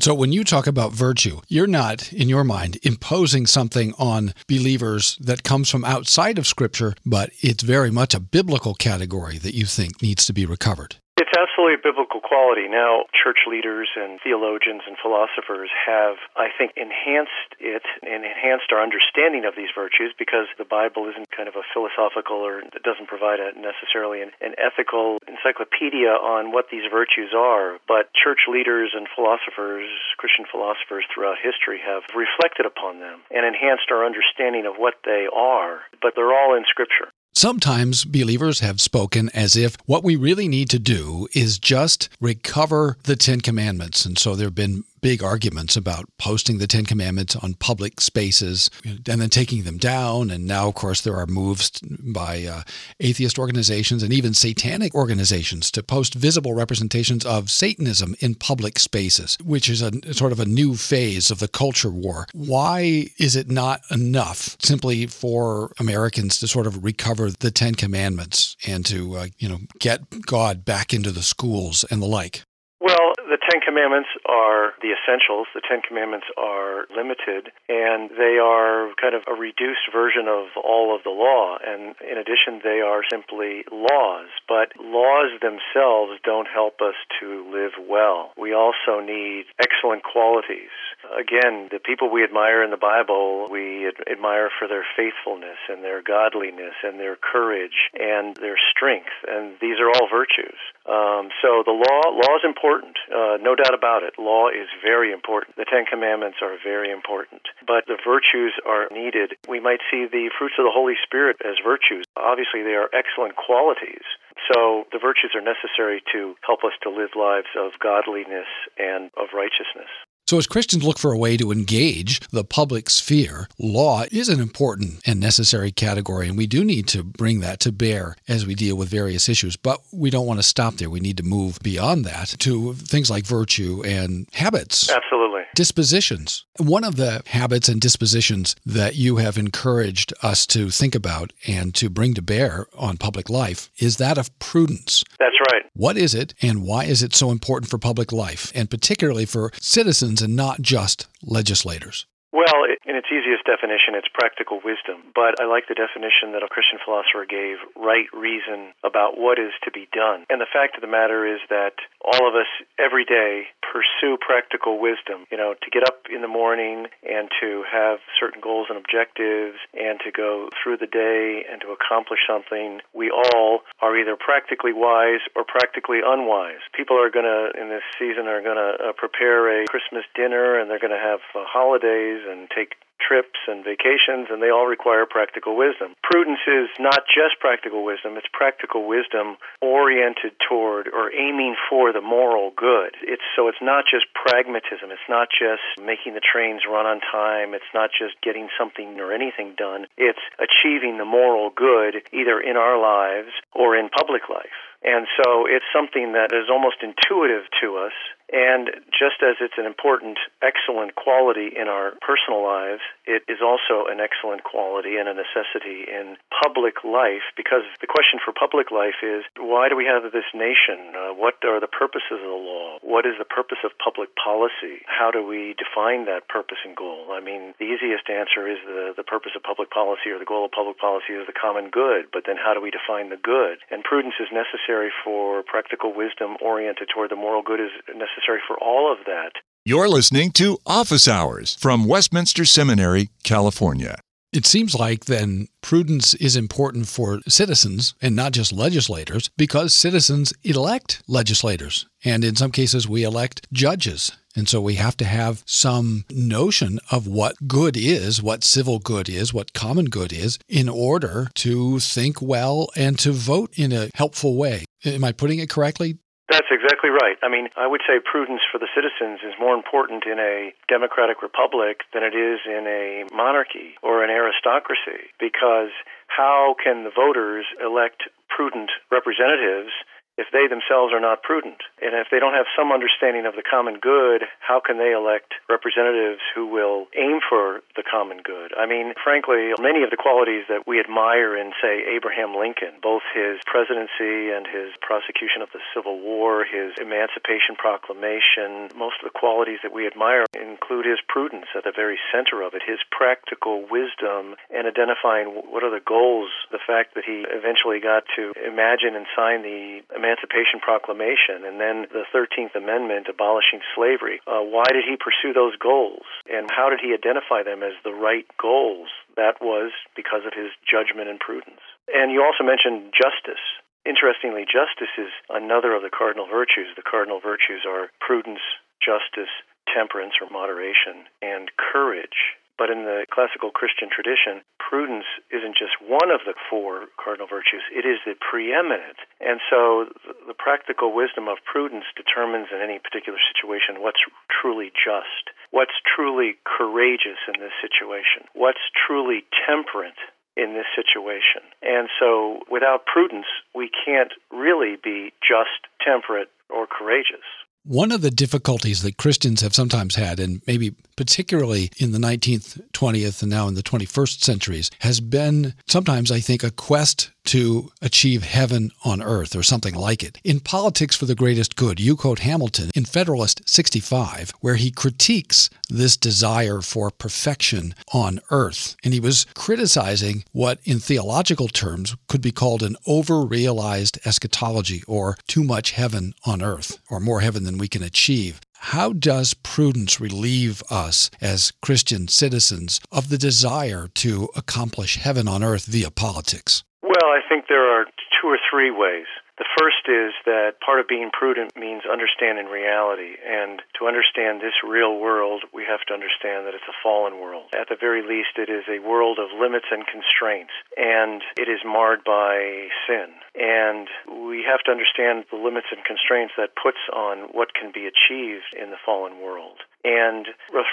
So, 0.00 0.14
when 0.14 0.32
you 0.32 0.42
talk 0.42 0.66
about 0.66 0.92
virtue, 0.92 1.40
you're 1.46 1.68
not, 1.68 2.12
in 2.12 2.28
your 2.28 2.42
mind, 2.42 2.76
imposing 2.82 3.46
something 3.46 3.94
on 3.98 4.34
believers 4.48 5.16
that 5.20 5.44
comes 5.44 5.70
from 5.70 5.84
outside 5.84 6.38
of 6.38 6.46
Scripture, 6.46 6.94
but 7.06 7.30
it's 7.40 7.62
very 7.62 7.92
much 7.92 8.12
a 8.12 8.18
biblical 8.18 8.74
category 8.74 9.38
that 9.38 9.54
you 9.54 9.64
think 9.64 10.02
needs 10.02 10.26
to 10.26 10.32
be 10.32 10.44
recovered. 10.44 10.96
It's 11.26 11.34
absolutely 11.34 11.74
a 11.74 11.82
biblical 11.82 12.22
quality. 12.22 12.70
Now, 12.70 13.10
church 13.10 13.50
leaders 13.50 13.90
and 13.98 14.22
theologians 14.22 14.86
and 14.86 14.94
philosophers 14.94 15.74
have, 15.74 16.22
I 16.38 16.54
think, 16.54 16.78
enhanced 16.78 17.58
it 17.58 17.82
and 18.06 18.22
enhanced 18.22 18.70
our 18.70 18.78
understanding 18.78 19.42
of 19.42 19.58
these 19.58 19.74
virtues 19.74 20.14
because 20.14 20.46
the 20.54 20.64
Bible 20.64 21.10
isn't 21.10 21.26
kind 21.34 21.50
of 21.50 21.58
a 21.58 21.66
philosophical 21.74 22.46
or 22.46 22.62
it 22.62 22.78
doesn't 22.86 23.10
provide 23.10 23.42
a 23.42 23.58
necessarily 23.58 24.22
an, 24.22 24.30
an 24.38 24.54
ethical 24.54 25.18
encyclopedia 25.26 26.14
on 26.14 26.54
what 26.54 26.70
these 26.70 26.86
virtues 26.86 27.34
are. 27.34 27.82
But 27.90 28.14
church 28.14 28.46
leaders 28.46 28.94
and 28.94 29.10
philosophers, 29.10 29.90
Christian 30.22 30.46
philosophers 30.46 31.10
throughout 31.10 31.42
history, 31.42 31.82
have 31.82 32.06
reflected 32.14 32.70
upon 32.70 33.02
them 33.02 33.26
and 33.34 33.42
enhanced 33.42 33.90
our 33.90 34.06
understanding 34.06 34.62
of 34.62 34.78
what 34.78 35.02
they 35.02 35.26
are. 35.26 35.82
But 35.98 36.14
they're 36.14 36.30
all 36.30 36.54
in 36.54 36.62
Scripture. 36.70 37.10
Sometimes 37.38 38.06
believers 38.06 38.60
have 38.60 38.80
spoken 38.80 39.28
as 39.34 39.56
if 39.56 39.76
what 39.84 40.02
we 40.02 40.16
really 40.16 40.48
need 40.48 40.70
to 40.70 40.78
do 40.78 41.28
is 41.34 41.58
just 41.58 42.08
recover 42.18 42.96
the 43.02 43.14
Ten 43.14 43.42
Commandments. 43.42 44.06
And 44.06 44.18
so 44.18 44.34
there 44.34 44.46
have 44.46 44.54
been 44.54 44.84
big 45.00 45.22
arguments 45.22 45.76
about 45.76 46.06
posting 46.18 46.58
the 46.58 46.66
Ten 46.66 46.84
Commandments 46.84 47.36
on 47.36 47.54
public 47.54 48.00
spaces 48.00 48.70
and 48.84 49.20
then 49.20 49.30
taking 49.30 49.62
them 49.64 49.78
down. 49.78 50.30
And 50.30 50.46
now, 50.46 50.68
of 50.68 50.74
course, 50.74 51.00
there 51.00 51.16
are 51.16 51.26
moves 51.26 51.70
by 51.80 52.44
uh, 52.44 52.62
atheist 53.00 53.38
organizations 53.38 54.02
and 54.02 54.12
even 54.12 54.34
satanic 54.34 54.94
organizations 54.94 55.70
to 55.72 55.82
post 55.82 56.14
visible 56.14 56.54
representations 56.54 57.24
of 57.24 57.50
Satanism 57.50 58.14
in 58.20 58.34
public 58.34 58.78
spaces, 58.78 59.36
which 59.44 59.68
is 59.68 59.82
a 59.82 59.92
sort 60.12 60.32
of 60.32 60.40
a 60.40 60.46
new 60.46 60.74
phase 60.74 61.30
of 61.30 61.38
the 61.38 61.48
culture 61.48 61.90
war. 61.90 62.26
Why 62.32 63.08
is 63.18 63.36
it 63.36 63.50
not 63.50 63.80
enough 63.90 64.56
simply 64.60 65.06
for 65.06 65.72
Americans 65.78 66.38
to 66.38 66.48
sort 66.48 66.66
of 66.66 66.84
recover 66.84 67.30
the 67.30 67.50
Ten 67.50 67.74
Commandments 67.74 68.56
and 68.66 68.84
to, 68.86 69.16
uh, 69.16 69.26
you 69.38 69.48
know, 69.48 69.58
get 69.78 70.26
God 70.26 70.64
back 70.64 70.92
into 70.92 71.10
the 71.10 71.22
schools 71.22 71.84
and 71.90 72.02
the 72.02 72.06
like? 72.06 72.44
Well, 72.80 73.12
The 73.26 73.42
Ten 73.42 73.60
Commandments 73.60 74.08
are 74.24 74.78
the 74.80 74.94
essentials. 74.94 75.50
The 75.52 75.60
Ten 75.66 75.82
Commandments 75.82 76.26
are 76.38 76.86
limited, 76.94 77.50
and 77.68 78.08
they 78.14 78.38
are 78.38 78.94
kind 79.02 79.18
of 79.18 79.26
a 79.26 79.34
reduced 79.34 79.90
version 79.90 80.30
of 80.30 80.54
all 80.62 80.94
of 80.94 81.02
the 81.02 81.10
law. 81.10 81.58
And 81.58 81.98
in 82.06 82.18
addition, 82.22 82.62
they 82.62 82.78
are 82.86 83.02
simply 83.10 83.66
laws. 83.72 84.30
But 84.46 84.78
laws 84.78 85.34
themselves 85.42 86.22
don't 86.22 86.46
help 86.46 86.78
us 86.80 86.94
to 87.18 87.50
live 87.50 87.74
well. 87.82 88.30
We 88.38 88.54
also 88.54 89.02
need 89.02 89.46
excellent 89.58 90.04
qualities. 90.04 90.70
Again, 91.10 91.66
the 91.74 91.82
people 91.82 92.10
we 92.10 92.22
admire 92.22 92.62
in 92.62 92.70
the 92.70 92.78
Bible, 92.78 93.48
we 93.50 93.90
admire 94.06 94.50
for 94.54 94.68
their 94.68 94.86
faithfulness 94.96 95.58
and 95.68 95.82
their 95.82 96.02
godliness 96.02 96.78
and 96.82 96.98
their 96.98 97.16
courage 97.16 97.90
and 97.94 98.36
their 98.36 98.58
strength. 98.70 99.14
And 99.26 99.58
these 99.60 99.82
are 99.82 99.90
all 99.90 100.06
virtues. 100.06 100.58
Um, 100.86 101.34
so 101.42 101.66
the 101.66 101.74
law, 101.74 102.14
law 102.14 102.38
is 102.38 102.46
important, 102.46 102.94
uh, 103.16 103.40
no 103.40 103.56
doubt 103.56 103.72
about 103.72 104.02
it. 104.04 104.20
Law 104.20 104.48
is 104.48 104.68
very 104.84 105.10
important. 105.10 105.56
The 105.56 105.64
Ten 105.64 105.88
Commandments 105.88 106.38
are 106.42 106.60
very 106.62 106.92
important, 106.92 107.42
but 107.66 107.88
the 107.88 107.96
virtues 108.04 108.52
are 108.68 108.92
needed. 108.92 109.40
We 109.48 109.58
might 109.58 109.80
see 109.90 110.04
the 110.04 110.28
fruits 110.36 110.60
of 110.60 110.68
the 110.68 110.74
Holy 110.74 111.00
Spirit 111.02 111.40
as 111.40 111.56
virtues. 111.64 112.04
Obviously, 112.14 112.62
they 112.62 112.76
are 112.76 112.92
excellent 112.92 113.34
qualities. 113.36 114.04
So 114.52 114.84
the 114.92 115.00
virtues 115.00 115.32
are 115.34 115.40
necessary 115.40 116.04
to 116.12 116.36
help 116.44 116.60
us 116.60 116.76
to 116.82 116.90
live 116.90 117.16
lives 117.16 117.48
of 117.56 117.72
godliness 117.80 118.50
and 118.76 119.10
of 119.16 119.32
righteousness. 119.32 119.88
So, 120.28 120.38
as 120.38 120.48
Christians 120.48 120.82
look 120.82 120.98
for 120.98 121.12
a 121.12 121.18
way 121.18 121.36
to 121.36 121.52
engage 121.52 122.18
the 122.30 122.42
public 122.42 122.90
sphere, 122.90 123.46
law 123.60 124.02
is 124.10 124.28
an 124.28 124.40
important 124.40 125.00
and 125.06 125.20
necessary 125.20 125.70
category, 125.70 126.26
and 126.26 126.36
we 126.36 126.48
do 126.48 126.64
need 126.64 126.88
to 126.88 127.04
bring 127.04 127.38
that 127.40 127.60
to 127.60 127.70
bear 127.70 128.16
as 128.26 128.44
we 128.44 128.56
deal 128.56 128.74
with 128.74 128.88
various 128.88 129.28
issues. 129.28 129.54
But 129.54 129.82
we 129.92 130.10
don't 130.10 130.26
want 130.26 130.40
to 130.40 130.42
stop 130.42 130.74
there. 130.74 130.90
We 130.90 130.98
need 130.98 131.18
to 131.18 131.22
move 131.22 131.60
beyond 131.62 132.04
that 132.06 132.34
to 132.40 132.74
things 132.74 133.08
like 133.08 133.24
virtue 133.24 133.84
and 133.86 134.26
habits. 134.32 134.90
Absolutely. 134.90 135.25
Dispositions. 135.56 136.44
One 136.58 136.84
of 136.84 136.96
the 136.96 137.22
habits 137.28 137.70
and 137.70 137.80
dispositions 137.80 138.54
that 138.66 138.94
you 138.94 139.16
have 139.16 139.38
encouraged 139.38 140.12
us 140.22 140.46
to 140.48 140.68
think 140.68 140.94
about 140.94 141.32
and 141.46 141.74
to 141.76 141.88
bring 141.88 142.12
to 142.12 142.20
bear 142.20 142.66
on 142.76 142.98
public 142.98 143.30
life 143.30 143.70
is 143.78 143.96
that 143.96 144.18
of 144.18 144.38
prudence. 144.38 145.02
That's 145.18 145.40
right. 145.50 145.62
What 145.72 145.96
is 145.96 146.14
it, 146.14 146.34
and 146.42 146.62
why 146.62 146.84
is 146.84 147.02
it 147.02 147.14
so 147.14 147.30
important 147.30 147.70
for 147.70 147.78
public 147.78 148.12
life, 148.12 148.52
and 148.54 148.68
particularly 148.68 149.24
for 149.24 149.50
citizens? 149.58 150.20
and 150.20 150.36
not 150.36 150.60
just 150.60 151.06
legislators? 151.22 152.04
Well, 152.36 152.68
in 152.68 153.00
its 153.00 153.08
easiest 153.08 153.48
definition, 153.48 153.96
it's 153.96 154.12
practical 154.12 154.60
wisdom. 154.60 155.08
But 155.16 155.40
I 155.40 155.48
like 155.48 155.72
the 155.72 155.78
definition 155.78 156.36
that 156.36 156.44
a 156.44 156.52
Christian 156.52 156.76
philosopher 156.84 157.24
gave 157.24 157.56
right 157.72 158.12
reason 158.12 158.76
about 158.84 159.16
what 159.16 159.40
is 159.40 159.56
to 159.64 159.72
be 159.72 159.88
done. 159.88 160.28
And 160.28 160.36
the 160.36 160.52
fact 160.52 160.76
of 160.76 160.84
the 160.84 160.92
matter 160.92 161.24
is 161.24 161.40
that 161.48 161.80
all 162.04 162.28
of 162.28 162.36
us 162.36 162.50
every 162.76 163.08
day 163.08 163.48
pursue 163.64 164.20
practical 164.20 164.76
wisdom. 164.76 165.24
You 165.32 165.40
know, 165.40 165.56
to 165.56 165.68
get 165.72 165.88
up 165.88 166.12
in 166.12 166.20
the 166.20 166.28
morning 166.28 166.92
and 167.00 167.32
to 167.40 167.64
have 167.72 168.04
certain 168.20 168.44
goals 168.44 168.68
and 168.68 168.76
objectives 168.76 169.56
and 169.72 169.96
to 170.04 170.12
go 170.12 170.52
through 170.60 170.76
the 170.76 170.92
day 170.92 171.40
and 171.48 171.64
to 171.64 171.72
accomplish 171.72 172.20
something, 172.28 172.84
we 172.92 173.08
all 173.08 173.64
are 173.80 173.96
either 173.96 174.12
practically 174.12 174.76
wise 174.76 175.24
or 175.32 175.44
practically 175.48 176.04
unwise. 176.04 176.60
People 176.76 177.00
are 177.00 177.08
going 177.08 177.24
to, 177.24 177.56
in 177.56 177.72
this 177.72 177.84
season, 177.96 178.28
are 178.28 178.44
going 178.44 178.60
to 178.60 178.76
uh, 178.76 178.92
prepare 178.92 179.48
a 179.48 179.64
Christmas 179.64 180.04
dinner 180.12 180.60
and 180.60 180.68
they're 180.68 180.82
going 180.82 180.92
to 180.92 181.00
have 181.00 181.24
uh, 181.32 181.48
holidays 181.48 182.25
and 182.28 182.48
take 182.50 182.76
trips 183.06 183.38
and 183.46 183.64
vacations, 183.64 184.28
and 184.30 184.42
they 184.42 184.50
all 184.50 184.66
require 184.66 185.06
practical 185.06 185.56
wisdom. 185.56 185.94
Prudence 186.02 186.40
is 186.46 186.68
not 186.78 187.04
just 187.06 187.38
practical 187.40 187.84
wisdom, 187.84 188.16
it's 188.16 188.26
practical 188.32 188.86
wisdom 188.86 189.36
oriented 189.60 190.32
toward 190.48 190.88
or 190.88 191.12
aiming 191.12 191.54
for 191.68 191.92
the 191.92 192.00
moral 192.00 192.52
good. 192.56 192.96
It's 193.02 193.24
so 193.36 193.48
it's 193.48 193.62
not 193.62 193.84
just 193.84 194.06
pragmatism, 194.14 194.90
it's 194.90 195.08
not 195.08 195.28
just 195.28 195.62
making 195.78 196.14
the 196.14 196.24
trains 196.24 196.62
run 196.68 196.86
on 196.86 197.00
time, 197.00 197.54
it's 197.54 197.72
not 197.74 197.90
just 197.92 198.20
getting 198.22 198.48
something 198.58 198.98
or 198.98 199.12
anything 199.12 199.54
done. 199.56 199.86
It's 199.96 200.22
achieving 200.40 200.98
the 200.98 201.04
moral 201.04 201.50
good 201.54 202.02
either 202.12 202.40
in 202.40 202.56
our 202.56 202.80
lives 202.80 203.32
or 203.54 203.76
in 203.76 203.88
public 203.88 204.28
life. 204.28 204.56
And 204.82 205.06
so 205.18 205.46
it's 205.46 205.64
something 205.74 206.12
that 206.12 206.30
is 206.30 206.46
almost 206.50 206.78
intuitive 206.82 207.48
to 207.60 207.78
us. 207.78 207.96
And 208.32 208.70
just 208.90 209.22
as 209.22 209.38
it's 209.38 209.54
an 209.58 209.66
important, 209.66 210.18
excellent 210.42 210.98
quality 210.98 211.54
in 211.54 211.70
our 211.70 211.94
personal 212.02 212.42
lives, 212.42 212.82
it 213.06 213.22
is 213.30 213.38
also 213.38 213.86
an 213.86 214.02
excellent 214.02 214.42
quality 214.42 214.98
and 214.98 215.06
a 215.06 215.14
necessity 215.14 215.86
in 215.86 216.18
public 216.42 216.82
life 216.82 217.22
because 217.38 217.62
the 217.78 217.86
question 217.86 218.18
for 218.18 218.34
public 218.34 218.74
life 218.74 218.98
is 219.02 219.22
why 219.38 219.70
do 219.70 219.78
we 219.78 219.86
have 219.86 220.02
this 220.10 220.26
nation? 220.34 220.90
Uh, 220.90 221.14
what 221.14 221.38
are 221.46 221.62
the 221.62 221.70
purposes 221.70 222.18
of 222.18 222.26
the 222.26 222.42
law? 222.42 222.82
What 222.82 223.06
is 223.06 223.14
the 223.18 223.28
purpose 223.28 223.62
of 223.62 223.70
public 223.78 224.10
policy? 224.18 224.82
How 224.90 225.14
do 225.14 225.22
we 225.22 225.54
define 225.54 226.10
that 226.10 226.26
purpose 226.26 226.58
and 226.66 226.74
goal? 226.74 227.14
I 227.14 227.22
mean, 227.22 227.54
the 227.62 227.70
easiest 227.70 228.10
answer 228.10 228.50
is 228.50 228.58
the, 228.66 228.90
the 228.96 229.06
purpose 229.06 229.38
of 229.38 229.46
public 229.46 229.70
policy 229.70 230.10
or 230.10 230.18
the 230.18 230.26
goal 230.26 230.44
of 230.46 230.50
public 230.50 230.82
policy 230.82 231.14
is 231.14 231.30
the 231.30 231.36
common 231.36 231.70
good, 231.70 232.10
but 232.10 232.26
then 232.26 232.36
how 232.42 232.54
do 232.54 232.60
we 232.60 232.74
define 232.74 233.14
the 233.14 233.22
good? 233.22 233.62
And 233.70 233.86
prudence 233.86 234.18
is 234.18 234.34
necessary 234.34 234.90
for 234.90 235.46
practical 235.46 235.94
wisdom 235.94 236.34
oriented 236.42 236.90
toward 236.90 237.14
the 237.14 237.16
moral 237.16 237.46
good 237.46 237.62
is 237.62 237.70
necessary 237.94 238.15
for 238.46 238.56
all 238.58 238.92
of 238.92 239.04
that. 239.06 239.32
You're 239.64 239.88
listening 239.88 240.30
to 240.32 240.58
Office 240.64 241.08
Hours 241.08 241.56
from 241.56 241.86
Westminster 241.86 242.44
Seminary, 242.44 243.10
California. 243.24 243.98
It 244.32 244.44
seems 244.44 244.74
like 244.74 245.06
then 245.06 245.48
prudence 245.62 246.12
is 246.14 246.36
important 246.36 246.88
for 246.88 247.20
citizens 247.26 247.94
and 248.02 248.14
not 248.14 248.32
just 248.32 248.52
legislators 248.52 249.30
because 249.36 249.72
citizens 249.72 250.32
elect 250.42 251.02
legislators. 251.08 251.86
And 252.04 252.24
in 252.24 252.36
some 252.36 252.50
cases, 252.50 252.88
we 252.88 253.02
elect 253.02 253.46
judges. 253.52 254.12
And 254.36 254.48
so 254.48 254.60
we 254.60 254.74
have 254.74 254.96
to 254.98 255.06
have 255.06 255.42
some 255.46 256.04
notion 256.10 256.78
of 256.90 257.06
what 257.06 257.48
good 257.48 257.76
is, 257.76 258.22
what 258.22 258.44
civil 258.44 258.78
good 258.78 259.08
is, 259.08 259.32
what 259.32 259.54
common 259.54 259.86
good 259.86 260.12
is, 260.12 260.38
in 260.48 260.68
order 260.68 261.28
to 261.36 261.80
think 261.80 262.20
well 262.20 262.68
and 262.76 262.98
to 262.98 263.12
vote 263.12 263.50
in 263.56 263.72
a 263.72 263.88
helpful 263.94 264.36
way. 264.36 264.66
Am 264.84 265.02
I 265.02 265.12
putting 265.12 265.38
it 265.38 265.48
correctly? 265.48 265.96
That's 266.28 266.50
exactly 266.50 266.90
right. 266.90 267.14
I 267.22 267.28
mean, 267.30 267.48
I 267.56 267.68
would 267.68 267.82
say 267.86 268.02
prudence 268.02 268.42
for 268.50 268.58
the 268.58 268.66
citizens 268.74 269.22
is 269.22 269.38
more 269.38 269.54
important 269.54 270.04
in 270.10 270.18
a 270.18 270.50
democratic 270.66 271.22
republic 271.22 271.86
than 271.94 272.02
it 272.02 272.18
is 272.18 272.40
in 272.44 272.66
a 272.66 273.06
monarchy 273.14 273.78
or 273.82 274.02
an 274.02 274.10
aristocracy 274.10 275.14
because 275.20 275.70
how 276.08 276.56
can 276.58 276.82
the 276.82 276.90
voters 276.90 277.46
elect 277.62 278.10
prudent 278.28 278.70
representatives 278.90 279.70
if 280.16 280.26
they 280.32 280.48
themselves 280.48 280.92
are 280.92 281.00
not 281.00 281.22
prudent. 281.22 281.60
And 281.80 281.92
if 281.94 282.08
they 282.10 282.18
don't 282.18 282.34
have 282.34 282.48
some 282.56 282.72
understanding 282.72 283.26
of 283.28 283.36
the 283.36 283.44
common 283.44 283.78
good, 283.78 284.24
how 284.40 284.60
can 284.60 284.78
they 284.80 284.92
elect 284.92 285.36
representatives 285.48 286.24
who 286.34 286.48
will 286.48 286.88
aim 286.96 287.20
for 287.20 287.60
the 287.76 287.84
common 287.84 288.24
good? 288.24 288.56
I 288.56 288.66
mean, 288.66 288.96
frankly, 288.96 289.52
many 289.60 289.84
of 289.84 289.90
the 289.92 290.00
qualities 290.00 290.48
that 290.48 290.64
we 290.66 290.80
admire 290.80 291.36
in, 291.36 291.52
say, 291.60 291.84
Abraham 291.84 292.34
Lincoln, 292.34 292.80
both 292.80 293.04
his 293.12 293.38
presidency 293.44 294.32
and 294.32 294.48
his 294.48 294.72
prosecution 294.80 295.44
of 295.44 295.52
the 295.52 295.60
Civil 295.76 296.00
War, 296.00 296.44
his 296.44 296.72
Emancipation 296.80 297.56
Proclamation, 297.56 298.72
most 298.74 299.04
of 299.04 299.12
the 299.12 299.14
qualities 299.14 299.60
that 299.62 299.72
we 299.72 299.86
admire 299.86 300.24
include 300.32 300.88
his 300.88 301.00
prudence 301.08 301.46
at 301.54 301.64
the 301.64 301.72
very 301.76 302.00
center 302.08 302.40
of 302.40 302.54
it, 302.54 302.64
his 302.64 302.80
practical 302.90 303.68
wisdom, 303.68 304.36
and 304.48 304.64
identifying 304.66 305.28
what 305.52 305.62
are 305.62 305.70
the 305.70 305.84
goals, 305.84 306.32
the 306.50 306.62
fact 306.62 306.94
that 306.94 307.04
he 307.04 307.28
eventually 307.28 307.80
got 307.80 308.04
to 308.16 308.32
imagine 308.40 308.96
and 308.96 309.06
sign 309.12 309.42
the 309.42 309.84
Emancipation 310.06 310.62
Proclamation 310.62 311.42
and 311.42 311.58
then 311.58 311.90
the 311.90 312.06
13th 312.14 312.54
Amendment 312.54 313.10
abolishing 313.10 313.58
slavery. 313.74 314.22
Uh, 314.22 314.38
why 314.38 314.70
did 314.70 314.86
he 314.86 314.94
pursue 314.94 315.34
those 315.34 315.58
goals? 315.58 316.06
And 316.30 316.46
how 316.46 316.70
did 316.70 316.78
he 316.78 316.94
identify 316.94 317.42
them 317.42 317.66
as 317.66 317.74
the 317.82 317.90
right 317.90 318.26
goals? 318.38 318.86
That 319.18 319.42
was 319.42 319.74
because 319.98 320.22
of 320.22 320.30
his 320.30 320.54
judgment 320.62 321.10
and 321.10 321.18
prudence. 321.18 321.58
And 321.90 322.14
you 322.14 322.22
also 322.22 322.46
mentioned 322.46 322.94
justice. 322.94 323.42
Interestingly, 323.82 324.46
justice 324.46 324.94
is 324.94 325.10
another 325.26 325.74
of 325.74 325.82
the 325.82 325.90
cardinal 325.90 326.30
virtues. 326.30 326.70
The 326.78 326.86
cardinal 326.86 327.18
virtues 327.18 327.66
are 327.66 327.90
prudence, 327.98 328.42
justice, 328.78 329.30
temperance 329.66 330.14
or 330.22 330.30
moderation, 330.30 331.10
and 331.18 331.50
courage. 331.58 332.38
But 332.56 332.72
in 332.72 332.88
the 332.88 333.04
classical 333.12 333.52
Christian 333.52 333.92
tradition, 333.92 334.40
prudence 334.56 335.04
isn't 335.28 335.60
just 335.60 335.76
one 335.84 336.08
of 336.08 336.24
the 336.24 336.32
four 336.48 336.88
cardinal 336.96 337.28
virtues, 337.28 337.62
it 337.68 337.84
is 337.84 338.00
the 338.08 338.16
preeminent. 338.16 338.96
And 339.20 339.44
so 339.52 339.92
the 340.26 340.34
practical 340.34 340.96
wisdom 340.96 341.28
of 341.28 341.36
prudence 341.44 341.84
determines 341.92 342.48
in 342.48 342.64
any 342.64 342.80
particular 342.80 343.20
situation 343.20 343.84
what's 343.84 344.00
truly 344.32 344.72
just, 344.72 345.36
what's 345.52 345.76
truly 345.84 346.40
courageous 346.48 347.20
in 347.28 347.40
this 347.40 347.52
situation, 347.60 348.24
what's 348.32 348.64
truly 348.72 349.28
temperate 349.44 350.00
in 350.36 350.52
this 350.52 350.68
situation. 350.72 351.44
And 351.62 351.88
so 351.98 352.40
without 352.50 352.86
prudence, 352.86 353.26
we 353.54 353.68
can't 353.68 354.12
really 354.32 354.76
be 354.82 355.12
just, 355.20 355.68
temperate, 355.84 356.28
or 356.48 356.66
courageous. 356.66 357.24
One 357.64 357.90
of 357.90 358.00
the 358.00 358.10
difficulties 358.10 358.82
that 358.82 358.96
Christians 358.96 359.40
have 359.40 359.54
sometimes 359.54 359.96
had, 359.96 360.20
and 360.20 360.40
maybe 360.46 360.74
particularly 360.96 361.70
in 361.78 361.92
the 361.92 361.98
19th, 361.98 362.60
20th, 362.72 363.22
and 363.22 363.30
now 363.30 363.48
in 363.48 363.54
the 363.54 363.62
21st 363.62 364.22
centuries, 364.22 364.70
has 364.80 365.00
been 365.00 365.54
sometimes, 365.68 366.10
I 366.10 366.20
think, 366.20 366.42
a 366.42 366.50
quest 366.50 367.10
to 367.26 367.70
achieve 367.82 368.22
heaven 368.22 368.70
on 368.84 369.02
earth 369.02 369.34
or 369.36 369.42
something 369.42 369.74
like 369.74 370.02
it. 370.02 370.18
In 370.24 370.40
Politics 370.40 370.96
for 370.96 371.06
the 371.06 371.14
Greatest 371.14 371.56
Good, 371.56 371.80
you 371.80 371.96
quote 371.96 372.20
Hamilton 372.20 372.70
in 372.74 372.84
Federalist 372.84 373.42
65, 373.48 374.32
where 374.40 374.54
he 374.54 374.70
critiques 374.70 375.50
this 375.68 375.96
desire 375.96 376.60
for 376.60 376.90
perfection 376.90 377.74
on 377.92 378.20
earth. 378.30 378.76
And 378.84 378.94
he 378.94 379.00
was 379.00 379.26
criticizing 379.34 380.24
what, 380.32 380.60
in 380.64 380.78
theological 380.78 381.48
terms, 381.48 381.96
could 382.08 382.22
be 382.22 382.32
called 382.32 382.62
an 382.62 382.76
over 382.86 383.22
realized 383.22 383.98
eschatology 384.06 384.82
or 384.86 385.16
too 385.26 385.42
much 385.42 385.72
heaven 385.72 386.14
on 386.24 386.42
earth, 386.42 386.78
or 386.88 387.00
more 387.00 387.20
heaven 387.20 387.44
than 387.44 387.58
we 387.58 387.68
can 387.68 387.82
achieve. 387.82 388.40
How 388.70 388.92
does 388.92 389.32
prudence 389.32 390.00
relieve 390.00 390.60
us 390.68 391.08
as 391.20 391.52
Christian 391.62 392.08
citizens 392.08 392.80
of 392.90 393.10
the 393.10 393.16
desire 393.16 393.86
to 394.02 394.28
accomplish 394.34 394.96
heaven 394.96 395.28
on 395.28 395.44
earth 395.44 395.66
via 395.66 395.92
politics? 395.92 396.64
Well, 396.82 397.14
I 397.14 397.20
think 397.28 397.44
there 397.48 397.62
are 397.62 397.84
two 398.20 398.26
or 398.26 398.38
three 398.50 398.72
ways. 398.72 399.06
The 399.38 399.46
first 399.56 399.86
is 399.86 400.18
that 400.24 400.58
part 400.64 400.80
of 400.80 400.88
being 400.88 401.10
prudent 401.12 401.54
means 401.54 401.82
understanding 401.86 402.46
reality. 402.46 403.14
And 403.22 403.62
to 403.78 403.86
understand 403.86 404.40
this 404.40 404.56
real 404.66 404.98
world, 404.98 405.44
we 405.52 405.62
have 405.68 405.86
to 405.86 405.94
understand 405.94 406.46
that 406.46 406.54
it's 406.56 406.66
a 406.66 406.80
fallen 406.82 407.20
world. 407.20 407.52
At 407.54 407.68
the 407.68 407.76
very 407.78 408.02
least, 408.02 408.34
it 408.34 408.50
is 408.50 408.64
a 408.66 408.80
world 408.82 409.20
of 409.20 409.28
limits 409.38 409.66
and 409.70 409.86
constraints, 409.86 410.56
and 410.76 411.22
it 411.38 411.46
is 411.46 411.60
marred 411.64 412.02
by 412.02 412.72
sin. 412.88 413.12
And 413.38 413.88
we 414.08 414.44
have 414.48 414.60
to 414.64 414.70
understand 414.72 415.24
the 415.30 415.36
limits 415.36 415.68
and 415.70 415.84
constraints 415.84 416.34
that 416.36 416.56
puts 416.56 416.80
on 416.92 417.28
what 417.32 417.52
can 417.54 417.70
be 417.72 417.84
achieved 417.86 418.56
in 418.56 418.70
the 418.70 418.80
fallen 418.84 419.20
world. 419.20 419.60
And 419.84 420.26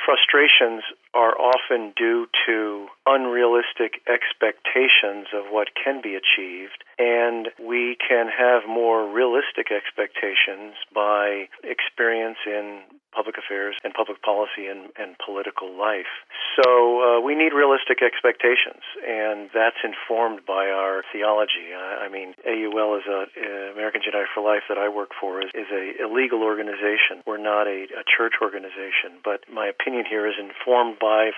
frustrations 0.06 0.82
are 1.14 1.38
often 1.38 1.94
due 1.96 2.28
to 2.48 2.88
unrealistic 3.06 4.02
expectations 4.08 5.28
of 5.36 5.52
what 5.52 5.70
can 5.76 6.02
be 6.02 6.16
achieved. 6.16 6.84
And 6.98 7.50
we 7.60 7.98
can 8.00 8.28
have 8.28 8.64
more 8.68 9.12
realistic 9.12 9.68
expectations 9.70 10.74
by 10.96 11.50
experience 11.64 12.38
in 12.48 12.82
public 13.16 13.38
affairs 13.38 13.78
and 13.84 13.94
public 13.94 14.22
policy 14.22 14.68
and, 14.68 14.90
and 14.98 15.16
political 15.22 15.72
life. 15.72 16.10
So 16.58 16.68
uh, 16.68 17.20
we 17.22 17.36
need 17.36 17.54
realistic 17.54 18.02
expectations, 18.02 18.82
and 19.06 19.50
that's 19.54 19.80
informed 19.86 20.46
by 20.46 20.70
our 20.70 21.04
theology. 21.14 21.74
I, 21.74 22.06
I 22.06 22.08
mean, 22.10 22.34
AUL 22.46 22.98
is 22.98 23.08
a 23.08 23.22
uh, 23.30 23.74
American 23.74 24.02
United 24.06 24.30
for 24.34 24.42
Life 24.42 24.66
that 24.70 24.78
I 24.78 24.90
work 24.90 25.12
for 25.20 25.42
is, 25.42 25.50
is 25.54 25.70
a, 25.72 26.06
a 26.06 26.08
legal 26.10 26.44
organization. 26.44 27.22
We're 27.26 27.42
not 27.42 27.68
a, 27.68 27.86
a 27.94 28.04
church 28.06 28.42
organization, 28.42 29.22
but 29.24 29.46
my 29.52 29.68
opinion 29.68 30.06
here 30.10 30.28
is 30.28 30.36
informed 30.38 31.00
by 31.00 31.32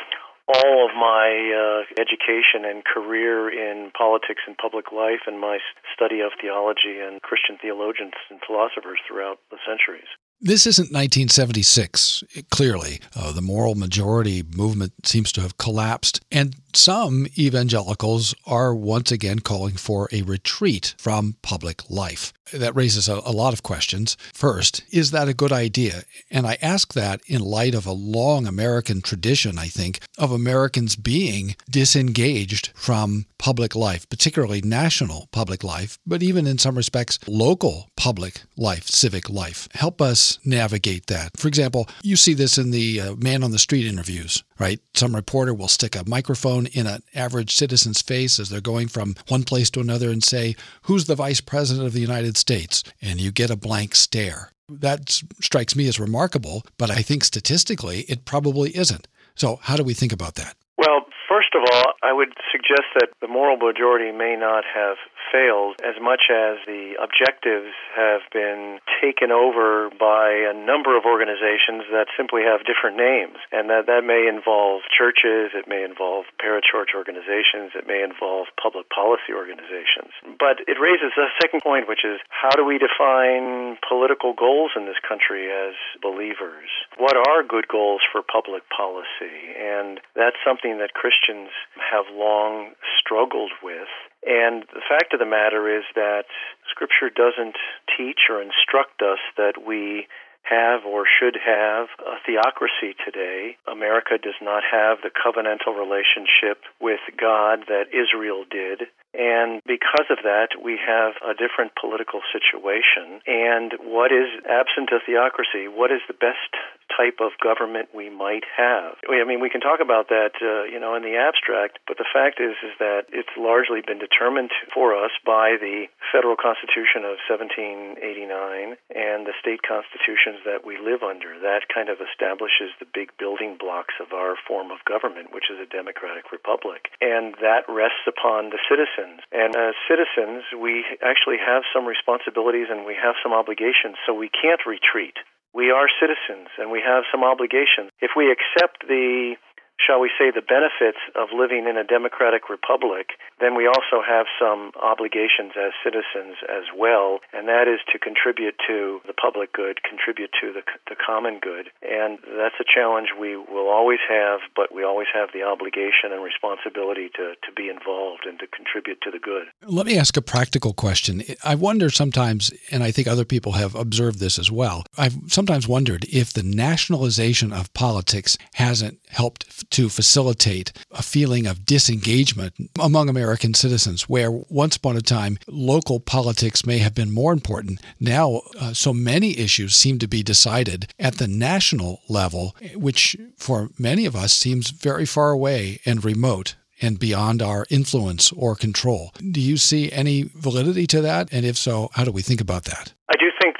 all 0.48 0.86
of 0.86 0.94
my 0.94 1.25
uh, 1.58 1.82
education 1.98 2.70
and 2.70 2.86
career 2.86 3.50
in 3.50 3.91
politics 3.98 4.41
and 4.46 4.55
public 4.58 4.91
life 4.91 5.25
and 5.25 5.39
my 5.39 5.58
study 5.94 6.22
of 6.22 6.32
theology 6.39 7.01
and 7.01 7.22
Christian 7.22 7.58
theologians 7.58 8.13
and 8.29 8.39
philosophers 8.46 9.00
throughout 9.08 9.39
the 9.50 9.58
centuries. 9.65 10.10
This 10.42 10.68
isn't 10.68 10.92
1976, 10.92 12.24
clearly. 12.51 13.00
Uh, 13.15 13.32
the 13.32 13.42
moral 13.42 13.75
majority 13.75 14.44
movement 14.56 14.94
seems 15.04 15.32
to 15.34 15.42
have 15.42 15.58
collapsed, 15.58 16.22
and 16.32 16.56
some 16.77 17.27
evangelicals 17.38 18.36
are 18.46 18.75
once 18.75 19.12
again 19.12 19.39
calling 19.39 19.75
for 19.75 20.10
a 20.12 20.22
retreat 20.24 20.96
from 20.98 21.36
public 21.41 21.89
life. 21.89 22.34
That 22.53 22.75
raises 22.75 23.10
a, 23.10 23.15
a, 23.25 23.32
lot 23.32 23.53
of 23.53 23.63
questions. 23.63 24.17
First, 24.34 24.84
is 24.91 25.12
that 25.12 25.27
a 25.27 25.34
good 25.34 25.51
idea? 25.51 26.03
And 26.29 26.46
I 26.46 26.58
ask 26.62 26.94
that 26.94 27.22
in 27.25 27.41
light 27.41 27.74
of 27.74 27.88
a 27.88 27.91
long 27.91 28.46
American 28.46 29.01
tradition, 29.01 29.58
I 29.58 29.65
think, 29.65 30.00
of 30.17 30.32
Americans 30.32 30.96
being 30.96 31.55
disengaged 31.70 32.72
from 32.75 33.25
public 33.39 33.75
life, 33.75 34.08
particularly 34.10 34.62
national 34.62 35.27
public 35.32 35.63
life, 35.63 35.98
but 36.05 36.22
even 36.22 36.46
in 36.46 36.60
some 36.60 36.77
respects, 36.77 37.17
local 37.27 37.89
public 37.98 38.41
life, 38.55 38.88
civic 38.88 39.27
life. 39.27 39.67
Help 39.74 40.00
us 40.00 40.38
navigate 40.46 41.08
that. 41.08 41.32
For 41.38 41.48
example, 41.48 41.88
you 42.03 42.15
see 42.15 42.36
this 42.36 42.60
in 42.60 42.70
the 42.70 43.01
uh, 43.01 43.15
man 43.15 43.44
on 43.44 43.51
the 43.51 43.60
street 43.60 43.88
interviews 43.88 44.44
right? 44.60 44.79
Some 44.94 45.15
reporter 45.15 45.53
will 45.53 45.67
stick 45.67 45.96
a 45.96 46.08
microphone 46.08 46.64
in 46.67 46.88
an 46.88 47.03
average 47.13 47.55
citizen's 47.55 48.01
face 48.01 48.39
as 48.39 48.50
they're 48.50 48.62
going 48.62 48.88
from 48.88 49.15
one 49.27 49.43
place 49.43 49.69
to 49.72 49.79
another 49.79 50.10
and 50.10 50.24
say, 50.24 50.55
Who's 50.84 51.05
the 51.05 51.15
vice 51.15 51.41
president 51.41 51.88
of 51.88 51.93
the 51.93 52.01
United 52.01 52.38
States? 52.38 52.84
And 53.01 53.19
you 53.19 53.31
get 53.31 53.50
a 53.50 53.55
blank 53.55 53.95
stare. 53.95 54.51
That 54.67 55.22
strikes 55.41 55.75
me 55.75 55.88
as 55.88 56.00
remarkable, 56.00 56.63
but 56.77 56.89
I 56.89 57.01
think 57.01 57.24
statistically 57.24 58.01
it 58.01 58.25
probably 58.25 58.75
isn't. 58.75 59.07
So, 59.36 59.60
how 59.62 59.75
do 59.75 59.84
we 59.84 59.93
think 59.93 60.12
about 60.12 60.36
that? 60.36 60.55
Well, 60.77 61.05
first 61.29 61.50
of 61.53 61.63
all, 61.72 61.85
I 62.05 62.13
would 62.13 62.38
suggest 62.53 62.93
that 62.93 63.09
the 63.17 63.27
moral 63.27 63.57
majority 63.57 64.13
may 64.13 64.38
not 64.38 64.62
have 64.62 65.01
failed 65.33 65.81
as 65.81 65.97
much 65.97 66.29
as 66.29 66.62
the 66.69 66.93
objectives 67.01 67.74
have 67.97 68.21
been 68.29 68.77
taken 69.01 69.33
over 69.33 69.89
by 69.89 70.29
a 70.45 70.53
number 70.53 70.93
of 70.93 71.09
organizations 71.09 71.89
that 71.89 72.05
simply 72.13 72.45
have 72.45 72.62
different 72.69 72.97
names. 73.01 73.41
And 73.50 73.74
that, 73.74 73.89
that 73.89 74.05
may 74.05 74.29
involve 74.29 74.85
churches, 74.93 75.57
it 75.57 75.65
may 75.65 75.81
involve 75.81 76.29
parachurch 76.38 76.93
organizations, 76.93 77.74
it 77.74 77.89
may 77.89 78.05
involve 78.05 78.53
public 78.62 78.85
policy 78.93 79.33
organizations. 79.33 80.13
But 80.38 80.62
it 80.69 80.77
raises 80.77 81.09
a 81.17 81.33
second 81.41 81.65
point, 81.65 81.89
which 81.89 82.05
is 82.05 82.21
how 82.29 82.53
do 82.53 82.62
we 82.62 82.77
define 82.77 83.81
political 83.81 84.38
goals 84.38 84.77
in 84.77 84.85
this 84.85 85.01
country 85.01 85.50
as 85.50 85.74
believers? 86.05 86.69
What 87.01 87.17
are 87.17 87.41
good 87.41 87.65
goals 87.65 88.05
for 88.12 88.21
public 88.21 88.62
policy? 88.69 89.57
And 89.57 89.97
that's 90.13 90.38
something 90.45 90.77
that 90.77 90.93
Christians 90.93 91.50
have 91.79 91.94
long 92.11 92.73
struggled 92.99 93.51
with. 93.63 93.91
And 94.25 94.63
the 94.73 94.83
fact 94.89 95.13
of 95.13 95.19
the 95.19 95.29
matter 95.29 95.69
is 95.69 95.83
that 95.95 96.25
Scripture 96.69 97.09
doesn't 97.09 97.55
teach 97.95 98.27
or 98.29 98.41
instruct 98.41 99.01
us 99.01 99.19
that 99.37 99.61
we 99.65 100.07
have 100.45 100.85
or 100.85 101.05
should 101.09 101.37
have 101.41 101.89
a 102.05 102.21
theocracy 102.25 102.93
today. 103.01 103.57
America 103.65 104.17
does 104.21 104.37
not 104.41 104.61
have 104.61 105.01
the 105.01 105.09
covenantal 105.09 105.73
relationship 105.73 106.61
with 106.79 107.01
God 107.17 107.65
that 107.67 107.89
Israel 107.89 108.45
did. 108.49 108.85
And 109.17 109.61
because 109.65 110.05
of 110.09 110.21
that, 110.21 110.53
we 110.61 110.77
have 110.77 111.17
a 111.25 111.33
different 111.33 111.73
political 111.79 112.21
situation. 112.29 113.21
And 113.25 113.73
what 113.81 114.11
is 114.11 114.29
absent 114.45 114.93
a 114.93 115.01
theocracy? 115.01 115.65
What 115.65 115.89
is 115.89 116.05
the 116.07 116.17
best 116.17 116.53
type 116.95 117.19
of 117.19 117.35
government 117.43 117.89
we 117.93 118.09
might 118.09 118.47
have? 118.55 118.95
I 119.05 119.27
mean, 119.27 119.39
we 119.39 119.49
can 119.49 119.61
talk 119.61 119.79
about 119.83 120.09
that, 120.09 120.39
uh, 120.41 120.65
you 120.71 120.79
know, 120.79 120.95
in 120.95 121.03
the 121.03 121.19
abstract, 121.19 121.79
but 121.87 121.97
the 121.97 122.07
fact 122.07 122.39
is, 122.39 122.55
is 122.63 122.73
that 122.79 123.11
it's 123.11 123.31
largely 123.37 123.81
been 123.85 123.99
determined 123.99 124.51
for 124.73 124.95
us 124.95 125.11
by 125.25 125.59
the 125.59 125.87
federal 126.11 126.35
constitution 126.35 127.03
of 127.03 127.19
1789 127.27 128.79
and 128.95 129.27
the 129.27 129.35
state 129.39 129.61
constitutions 129.65 130.41
that 130.45 130.63
we 130.65 130.79
live 130.79 131.03
under. 131.03 131.35
That 131.39 131.67
kind 131.67 131.89
of 131.89 131.99
establishes 131.99 132.71
the 132.79 132.87
big 132.87 133.11
building 133.19 133.57
blocks 133.59 133.95
of 133.99 134.13
our 134.15 134.35
form 134.47 134.71
of 134.71 134.79
government, 134.87 135.33
which 135.35 135.51
is 135.51 135.59
a 135.59 135.67
democratic 135.67 136.31
republic. 136.31 136.89
And 137.01 137.35
that 137.43 137.67
rests 137.67 138.07
upon 138.07 138.49
the 138.49 138.61
citizens 138.69 138.85
citizens. 138.85 139.21
And 139.31 139.55
as 139.55 139.73
citizens, 139.87 140.43
we 140.57 140.85
actually 141.01 141.37
have 141.39 141.63
some 141.73 141.85
responsibilities 141.85 142.67
and 142.69 142.85
we 142.85 142.95
have 142.95 143.15
some 143.23 143.33
obligations, 143.33 143.97
so 144.05 144.13
we 144.13 144.29
can't 144.29 144.61
retreat. 144.65 145.15
We 145.55 145.71
are 145.71 145.88
citizens 145.88 146.51
and 146.59 146.69
we 146.69 146.83
have 146.85 147.05
some 147.09 147.24
obligations. 147.24 147.89
If 148.01 148.12
we 148.15 148.27
accept 148.27 148.83
the 148.88 149.35
shall 149.79 150.00
we 150.00 150.10
say, 150.17 150.32
the 150.32 150.41
benefits 150.41 151.00
of 151.15 151.29
living 151.36 151.67
in 151.67 151.77
a 151.77 151.84
democratic 151.84 152.50
republic, 152.50 153.20
then 153.39 153.55
we 153.55 153.67
also 153.67 154.01
have 154.01 154.25
some 154.39 154.72
obligations 154.82 155.53
as 155.60 155.72
citizens 155.84 156.39
as 156.48 156.63
well, 156.75 157.20
and 157.34 157.48
that 157.48 157.67
is 157.67 157.79
to 157.91 158.00
contribute 158.00 158.55
to 158.67 159.01
the 159.05 159.13
public 159.13 159.53
good, 159.53 159.84
contribute 159.84 160.32
to 160.41 160.53
the, 160.53 160.63
the 160.89 160.96
common 160.96 161.39
good. 161.39 161.70
And 161.84 162.20
that's 162.38 162.55
a 162.60 162.65
challenge 162.65 163.10
we 163.20 163.36
will 163.36 163.70
always 163.70 164.00
have, 164.10 164.39
but 164.55 164.74
we 164.74 164.84
always 164.84 165.08
have 165.13 165.29
the 165.34 165.44
obligation 165.44 166.12
and 166.12 166.24
responsibility 166.24 167.10
to, 167.15 167.36
to 167.36 167.51
be 167.55 167.70
involved 167.70 168.25
and 168.25 168.39
to 168.39 168.48
contribute 168.48 169.01
to 169.03 169.12
the 169.12 169.20
good. 169.20 169.48
Let 169.62 169.86
me 169.86 169.98
ask 169.98 170.17
a 170.17 170.22
practical 170.22 170.74
question. 170.74 171.24
I 171.44 171.55
wonder 171.55 171.89
sometimes, 171.89 172.51
and 172.72 172.84
I 172.84 172.91
think 172.91 173.08
other 173.08 173.25
people 173.25 173.53
have 173.53 173.75
observed 173.75 174.20
this 174.20 174.39
as 174.39 174.51
well, 174.51 174.84
I've 174.98 175.15
sometimes 175.27 175.67
wondered 175.67 176.05
if 176.05 176.34
the 176.34 176.44
nationalization 176.44 177.51
of 177.51 177.74
politics 177.74 178.38
hasn't 178.53 179.00
helped 179.10 179.46
to 179.72 179.89
facilitate 179.89 180.72
a 180.91 181.03
feeling 181.03 181.48
of 181.48 181.65
disengagement 181.65 182.53
among 182.79 183.10
American 183.10 183.53
citizens, 183.53 184.10
where 184.10 184.31
once 184.31 184.75
upon 184.75 184.98
a 184.98 185.01
time 185.01 185.38
local 185.48 186.00
politics 186.00 186.65
may 186.65 186.79
have 186.79 186.95
been 186.95 187.13
more 187.13 187.34
important. 187.34 187.81
Now, 188.00 188.41
uh, 188.60 188.74
so 188.74 188.93
many 188.93 189.38
issues 189.38 189.75
seem 189.75 190.00
to 190.00 190.07
be 190.07 190.24
decided 190.24 190.91
at 191.00 191.17
the 191.17 191.27
national 191.27 192.01
level, 192.07 192.55
which 192.75 193.15
for 193.38 193.69
many 193.77 194.05
of 194.05 194.15
us 194.15 194.34
seems 194.34 194.69
very 194.69 195.05
far 195.05 195.31
away 195.31 195.79
and 195.86 196.03
remote 196.03 196.55
and 196.81 197.00
beyond 197.00 197.41
our 197.41 197.65
influence 197.69 198.31
or 198.34 198.55
control. 198.55 199.12
Do 199.31 199.39
you 199.39 199.57
see 199.57 199.91
any 199.91 200.24
validity 200.24 200.88
to 200.88 201.01
that? 201.01 201.29
And 201.31 201.45
if 201.45 201.57
so, 201.57 201.89
how 201.93 202.03
do 202.03 202.12
we 202.12 202.22
think 202.22 202.41
about 202.41 202.65
that? 202.65 202.93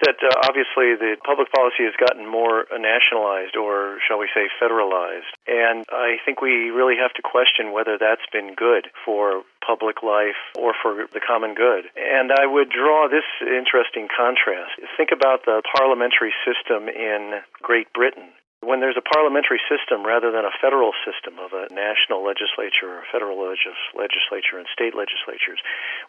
That 0.06 0.22
uh, 0.22 0.46
obviously 0.46 0.94
the 0.94 1.18
public 1.26 1.52
policy 1.52 1.84
has 1.90 1.98
gotten 1.98 2.30
more 2.30 2.70
nationalized, 2.78 3.58
or 3.58 3.98
shall 4.06 4.20
we 4.20 4.30
say, 4.34 4.48
federalized. 4.62 5.34
And 5.48 5.86
I 5.90 6.22
think 6.24 6.42
we 6.42 6.70
really 6.70 6.96
have 7.02 7.14
to 7.18 7.24
question 7.26 7.74
whether 7.74 7.98
that's 7.98 8.26
been 8.32 8.54
good 8.54 8.88
for 9.04 9.42
public 9.66 10.04
life 10.04 10.38
or 10.54 10.74
for 10.78 11.10
the 11.12 11.20
common 11.20 11.56
good. 11.56 11.90
And 11.98 12.32
I 12.32 12.46
would 12.46 12.70
draw 12.70 13.10
this 13.10 13.26
interesting 13.42 14.08
contrast. 14.14 14.78
Think 14.96 15.10
about 15.10 15.46
the 15.46 15.66
parliamentary 15.76 16.34
system 16.46 16.88
in 16.88 17.42
Great 17.62 17.92
Britain 17.94 18.30
when 18.64 18.80
there's 18.80 18.98
a 18.98 19.06
parliamentary 19.06 19.60
system 19.68 20.06
rather 20.06 20.32
than 20.32 20.46
a 20.46 20.54
federal 20.62 20.92
system 21.06 21.38
of 21.38 21.54
a 21.54 21.70
national 21.74 22.26
legislature 22.26 23.02
or 23.02 23.04
federal 23.12 23.38
legis- 23.38 23.92
legislature 23.94 24.58
and 24.58 24.66
state 24.72 24.98
legislatures, 24.98 25.60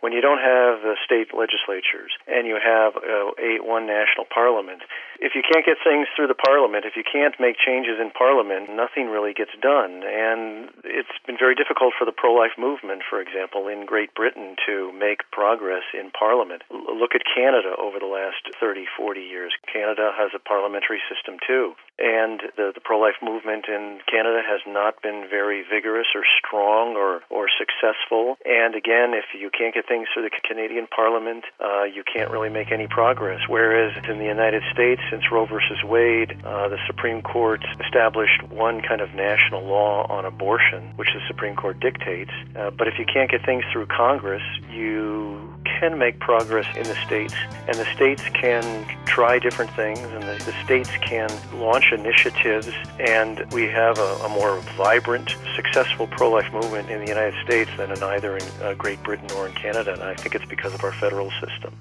when 0.00 0.12
you 0.12 0.24
don't 0.24 0.40
have 0.40 0.80
the 0.80 0.96
state 1.04 1.34
legislatures 1.36 2.14
and 2.26 2.46
you 2.46 2.56
have 2.56 2.96
uh, 2.96 3.36
a 3.36 3.60
one 3.60 3.86
national 3.86 4.24
parliament, 4.30 4.82
if 5.20 5.36
you 5.36 5.42
can't 5.44 5.64
get 5.64 5.76
things 5.84 6.08
through 6.14 6.28
the 6.28 6.38
parliament, 6.38 6.84
if 6.88 6.96
you 6.96 7.04
can't 7.04 7.36
make 7.40 7.56
changes 7.60 8.00
in 8.00 8.10
parliament, 8.10 8.72
nothing 8.72 9.08
really 9.12 9.32
gets 9.36 9.52
done. 9.60 10.04
And 10.04 10.70
it's 10.84 11.12
been 11.26 11.40
very 11.40 11.54
difficult 11.54 11.92
for 11.98 12.04
the 12.04 12.12
pro-life 12.12 12.56
movement, 12.56 13.02
for 13.04 13.20
example, 13.20 13.68
in 13.68 13.84
Great 13.84 14.14
Britain 14.14 14.56
to 14.64 14.92
make 14.92 15.28
progress 15.32 15.84
in 15.92 16.10
parliament. 16.10 16.62
L- 16.72 16.96
look 16.96 17.12
at 17.14 17.22
Canada 17.28 17.76
over 17.76 17.98
the 17.98 18.08
last 18.08 18.48
30, 18.60 18.86
40 18.96 19.20
years. 19.20 19.52
Canada 19.68 20.12
has 20.16 20.32
a 20.34 20.40
parliamentary 20.40 21.00
system 21.08 21.36
too. 21.46 21.76
And 21.98 22.40
the, 22.56 22.72
the 22.74 22.80
pro 22.80 22.98
life 23.00 23.16
movement 23.22 23.66
in 23.68 24.00
Canada 24.10 24.42
has 24.44 24.60
not 24.66 25.00
been 25.02 25.26
very 25.30 25.64
vigorous 25.64 26.06
or 26.14 26.22
strong 26.38 26.94
or, 26.94 27.22
or 27.30 27.48
successful. 27.48 28.36
And 28.44 28.74
again, 28.74 29.14
if 29.14 29.24
you 29.32 29.50
can't 29.50 29.74
get 29.74 29.88
things 29.88 30.08
through 30.12 30.28
the 30.28 30.34
Canadian 30.44 30.86
Parliament, 30.88 31.44
uh, 31.58 31.84
you 31.84 32.04
can't 32.04 32.30
really 32.30 32.50
make 32.50 32.70
any 32.70 32.86
progress. 32.86 33.40
Whereas 33.48 33.96
in 34.08 34.18
the 34.18 34.24
United 34.28 34.62
States, 34.72 35.00
since 35.10 35.24
Roe 35.32 35.46
versus 35.46 35.82
Wade, 35.84 36.36
uh, 36.44 36.68
the 36.68 36.78
Supreme 36.86 37.22
Court 37.22 37.64
established 37.80 38.42
one 38.50 38.82
kind 38.82 39.00
of 39.00 39.14
national 39.14 39.64
law 39.64 40.06
on 40.08 40.24
abortion, 40.24 40.92
which 40.96 41.08
the 41.14 41.20
Supreme 41.28 41.56
Court 41.56 41.80
dictates. 41.80 42.32
Uh, 42.54 42.70
but 42.70 42.88
if 42.88 42.98
you 42.98 43.06
can't 43.06 43.30
get 43.30 43.44
things 43.44 43.64
through 43.72 43.86
Congress, 43.86 44.42
you 44.70 45.45
can 45.78 45.98
make 45.98 46.18
progress 46.18 46.66
in 46.76 46.84
the 46.84 46.96
states, 47.06 47.34
and 47.68 47.76
the 47.76 47.86
states 47.94 48.22
can 48.34 48.86
try 49.06 49.38
different 49.38 49.70
things, 49.72 49.98
and 49.98 50.22
the, 50.22 50.44
the 50.44 50.54
states 50.64 50.90
can 51.02 51.30
launch 51.58 51.92
initiatives, 51.92 52.68
and 52.98 53.44
we 53.52 53.64
have 53.64 53.98
a, 53.98 54.14
a 54.24 54.28
more 54.28 54.58
vibrant, 54.76 55.34
successful 55.54 56.06
pro 56.06 56.30
life 56.30 56.52
movement 56.52 56.90
in 56.90 57.00
the 57.00 57.08
United 57.08 57.34
States 57.44 57.70
than 57.76 57.90
in 57.90 58.02
either 58.02 58.36
in 58.36 58.44
uh, 58.62 58.74
Great 58.74 59.02
Britain 59.02 59.30
or 59.36 59.48
in 59.48 59.54
Canada, 59.54 59.92
and 59.92 60.02
I 60.02 60.14
think 60.14 60.34
it's 60.34 60.44
because 60.46 60.74
of 60.74 60.82
our 60.84 60.92
federal 60.92 61.30
system. 61.32 61.74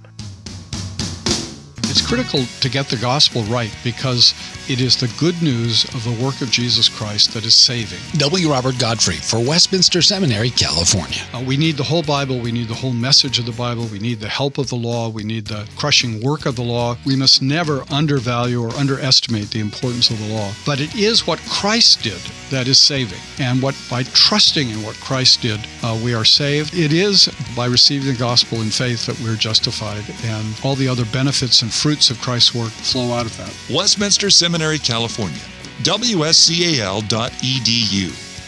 It's 1.95 2.05
critical 2.05 2.43
to 2.59 2.67
get 2.69 2.89
the 2.89 2.97
gospel 2.97 3.43
right 3.43 3.73
because 3.81 4.33
it 4.67 4.81
is 4.81 4.97
the 4.97 5.07
good 5.17 5.41
news 5.41 5.85
of 5.95 6.03
the 6.03 6.25
work 6.25 6.41
of 6.41 6.51
Jesus 6.51 6.89
Christ 6.89 7.33
that 7.33 7.45
is 7.45 7.55
saving. 7.55 7.99
W. 8.17 8.51
Robert 8.51 8.77
Godfrey 8.79 9.15
for 9.15 9.39
Westminster 9.39 10.01
Seminary, 10.01 10.49
California. 10.49 11.21
Uh, 11.33 11.41
we 11.47 11.55
need 11.55 11.77
the 11.77 11.83
whole 11.83 12.03
Bible. 12.03 12.37
We 12.39 12.51
need 12.51 12.67
the 12.67 12.73
whole 12.73 12.91
message 12.91 13.39
of 13.39 13.45
the 13.45 13.53
Bible. 13.53 13.85
We 13.85 13.99
need 13.99 14.19
the 14.19 14.27
help 14.27 14.57
of 14.57 14.67
the 14.67 14.75
law. 14.75 15.07
We 15.07 15.23
need 15.23 15.45
the 15.45 15.69
crushing 15.77 16.21
work 16.21 16.45
of 16.45 16.57
the 16.57 16.63
law. 16.63 16.97
We 17.05 17.15
must 17.15 17.41
never 17.41 17.85
undervalue 17.89 18.61
or 18.61 18.73
underestimate 18.73 19.51
the 19.51 19.61
importance 19.61 20.09
of 20.09 20.19
the 20.19 20.33
law. 20.33 20.51
But 20.65 20.81
it 20.81 20.93
is 20.95 21.25
what 21.25 21.39
Christ 21.47 22.03
did 22.03 22.19
that 22.49 22.67
is 22.67 22.77
saving. 22.77 23.19
And 23.39 23.61
what 23.61 23.75
by 23.89 24.03
trusting 24.03 24.69
in 24.69 24.83
what 24.83 24.95
Christ 24.95 25.41
did, 25.41 25.59
uh, 25.81 25.97
we 26.03 26.13
are 26.13 26.25
saved. 26.25 26.73
It 26.73 26.91
is 26.91 27.29
by 27.55 27.67
receiving 27.67 28.11
the 28.11 28.19
gospel 28.19 28.61
in 28.61 28.69
faith 28.69 29.05
that 29.05 29.19
we're 29.21 29.37
justified. 29.37 30.03
And 30.25 30.59
all 30.63 30.75
the 30.75 30.89
other 30.89 31.05
benefits 31.05 31.61
and 31.61 31.71
fruits 31.86 32.10
of 32.10 32.20
Christ's 32.20 32.56
work 32.56 32.72
flow 32.72 33.13
out 33.13 33.27
of 33.27 33.38
that. 33.38 33.56
Westminster 33.72 34.32
Seminary, 34.32 34.80
California. 34.80 35.38
WSCAL.edu. 35.84 37.06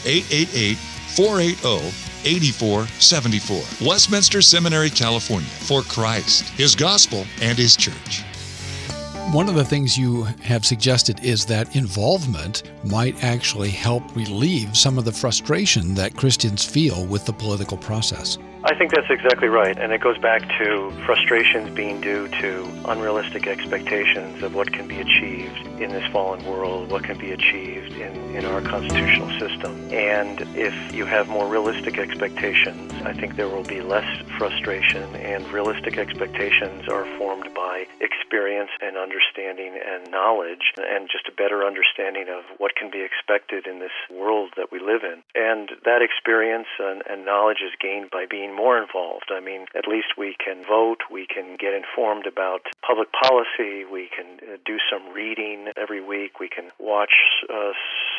888 0.07 0.77
480 0.77 1.87
8474. 2.25 3.87
Westminster 3.87 4.41
Seminary, 4.41 4.89
California. 4.89 5.47
For 5.47 5.83
Christ, 5.83 6.49
His 6.57 6.73
gospel, 6.73 7.27
and 7.39 7.59
His 7.59 7.77
church. 7.77 8.23
One 9.31 9.47
of 9.47 9.53
the 9.53 9.65
things 9.65 9.99
you 9.99 10.23
have 10.41 10.65
suggested 10.65 11.23
is 11.23 11.45
that 11.45 11.75
involvement 11.75 12.63
might 12.83 13.23
actually 13.23 13.69
help 13.69 14.15
relieve 14.15 14.75
some 14.75 14.97
of 14.97 15.05
the 15.05 15.11
frustration 15.11 15.93
that 15.93 16.15
Christians 16.15 16.65
feel 16.65 17.05
with 17.05 17.27
the 17.27 17.33
political 17.33 17.77
process. 17.77 18.39
I 18.67 18.75
think 18.75 18.91
that's 18.91 19.09
exactly 19.09 19.47
right. 19.47 19.77
And 19.77 19.93
it 19.93 20.01
goes 20.01 20.17
back 20.17 20.41
to 20.59 20.91
frustrations 21.05 21.69
being 21.69 22.01
due 22.01 22.27
to 22.27 22.69
unrealistic 22.83 23.47
expectations 23.47 24.43
of 24.43 24.55
what 24.55 24.73
can 24.73 24.89
be 24.89 24.99
achieved 24.99 25.65
in 25.79 25.91
this 25.91 26.05
fallen 26.11 26.43
world, 26.43 26.91
what 26.91 27.05
can 27.05 27.17
be 27.17 27.31
achieved 27.31 27.93
in, 27.93 28.35
in 28.35 28.43
our 28.43 28.59
constitutional 28.61 29.29
system. 29.39 29.71
And 29.93 30.41
if 30.57 30.93
you 30.93 31.05
have 31.05 31.29
more 31.29 31.47
realistic 31.47 31.97
expectations, 31.97 32.91
I 33.05 33.13
think 33.13 33.37
there 33.37 33.47
will 33.47 33.63
be 33.63 33.79
less 33.79 34.05
frustration. 34.37 35.15
And 35.15 35.47
realistic 35.47 35.97
expectations 35.97 36.89
are 36.89 37.05
formed 37.17 37.53
by 37.55 37.87
experience 38.01 38.71
and 38.81 38.97
understanding 38.97 39.79
and 39.79 40.11
knowledge, 40.11 40.73
and 40.75 41.07
just 41.07 41.29
a 41.29 41.31
better 41.31 41.63
understanding 41.63 42.27
of 42.27 42.43
what 42.57 42.75
can 42.75 42.91
be 42.91 42.99
expected 42.99 43.65
in 43.65 43.79
this 43.79 43.95
world 44.11 44.51
that 44.57 44.73
we 44.73 44.79
live 44.79 45.07
in. 45.07 45.23
And 45.35 45.71
that 45.85 46.01
experience 46.01 46.67
and, 46.79 47.01
and 47.09 47.23
knowledge 47.23 47.63
is 47.63 47.71
gained 47.79 48.11
by 48.11 48.25
being 48.29 48.56
more 48.57 48.81
involved. 48.81 49.29
I 49.29 49.39
mean, 49.39 49.69
at 49.77 49.87
least 49.87 50.17
we 50.17 50.35
can 50.35 50.65
vote, 50.65 51.05
we 51.13 51.29
can 51.29 51.55
get 51.61 51.77
informed 51.77 52.25
about 52.25 52.65
public 52.81 53.13
policy, 53.13 53.85
we 53.85 54.09
can 54.09 54.41
uh, 54.41 54.57
do 54.65 54.81
some 54.89 55.13
reading 55.13 55.69
every 55.77 56.01
week, 56.01 56.39
we 56.41 56.49
can 56.49 56.73
watch 56.81 57.13
uh, 57.47 57.71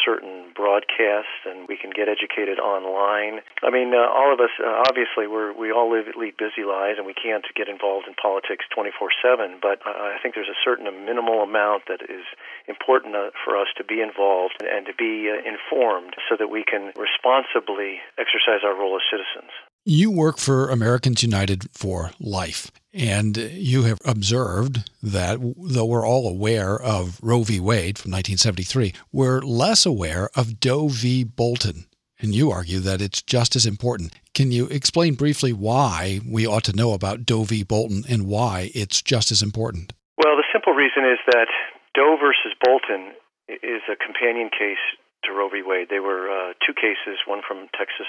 certain 0.07 0.55
broadcasts, 0.55 1.43
and 1.45 1.67
we 1.67 1.77
can 1.77 1.91
get 1.91 2.09
educated 2.09 2.63
online. 2.63 3.43
I 3.67 3.71
mean, 3.75 3.93
uh, 3.93 4.07
all 4.07 4.33
of 4.33 4.39
us, 4.39 4.55
uh, 4.63 4.87
obviously, 4.87 5.27
we're, 5.27 5.53
we 5.53 5.73
all 5.75 5.91
live, 5.91 6.07
lead 6.17 6.39
busy 6.39 6.63
lives, 6.63 6.97
and 6.97 7.07
we 7.07 7.19
can't 7.19 7.45
get 7.59 7.69
involved 7.69 8.07
in 8.07 8.15
politics 8.15 8.65
24 8.73 9.11
7, 9.21 9.59
but 9.61 9.83
I 9.85 10.17
think 10.23 10.35
there's 10.35 10.49
a 10.49 10.63
certain 10.65 10.87
minimal 11.05 11.43
amount 11.43 11.91
that 11.91 12.03
is 12.07 12.25
important 12.69 13.17
uh, 13.17 13.31
for 13.45 13.57
us 13.57 13.69
to 13.77 13.85
be 13.85 14.01
involved 14.01 14.63
and 14.63 14.87
to 14.87 14.95
be 14.95 15.29
uh, 15.29 15.43
informed 15.43 16.15
so 16.29 16.37
that 16.39 16.49
we 16.49 16.65
can 16.65 16.93
responsibly 16.95 17.99
exercise 18.17 18.63
our 18.65 18.77
role 18.77 18.97
as 18.97 19.03
citizens. 19.11 19.51
You 19.91 20.11
work 20.11 20.37
for 20.37 20.69
Americans 20.69 21.23
United 21.23 21.71
for 21.73 22.11
Life, 22.21 22.71
and 22.93 23.35
you 23.39 23.85
have 23.85 24.03
observed 24.05 24.91
that 25.03 25.39
though 25.41 25.87
we're 25.87 26.07
all 26.07 26.29
aware 26.29 26.79
of 26.79 27.19
Roe 27.23 27.43
v. 27.43 27.59
Wade 27.59 27.97
from 27.97 28.13
1973, 28.13 28.93
we're 29.13 29.41
less 29.41 29.87
aware 29.87 30.29
of 30.37 30.61
Doe 30.61 30.89
v. 30.89 31.25
Bolton. 31.25 31.87
And 32.21 32.35
you 32.35 32.51
argue 32.51 32.81
that 32.81 33.01
it's 33.01 33.23
just 33.23 33.57
as 33.57 33.65
important. 33.65 34.13
Can 34.35 34.53
you 34.53 34.67
explain 34.67 35.15
briefly 35.15 35.55
why 35.55 36.21
we 36.31 36.47
ought 36.47 36.65
to 36.65 36.77
know 36.77 36.93
about 36.93 37.25
Doe 37.25 37.45
v. 37.45 37.63
Bolton 37.63 38.05
and 38.11 38.27
why 38.27 38.71
it's 38.75 39.01
just 39.01 39.33
as 39.33 39.41
important? 39.41 39.95
Well, 40.19 40.37
the 40.37 40.45
simple 40.53 40.75
reason 40.75 41.07
is 41.07 41.19
that 41.33 41.49
Doe 41.95 42.19
versus 42.21 42.53
Bolton 42.63 43.15
is 43.49 43.81
a 43.91 43.97
companion 43.97 44.51
case 44.51 44.85
to 45.25 45.33
Roe 45.33 45.49
v. 45.49 45.63
Wade. 45.65 45.89
They 45.89 46.01
were 46.01 46.29
uh, 46.29 46.53
two 46.61 46.75
cases, 46.75 47.25
one 47.27 47.41
from 47.41 47.69
Texas, 47.73 48.07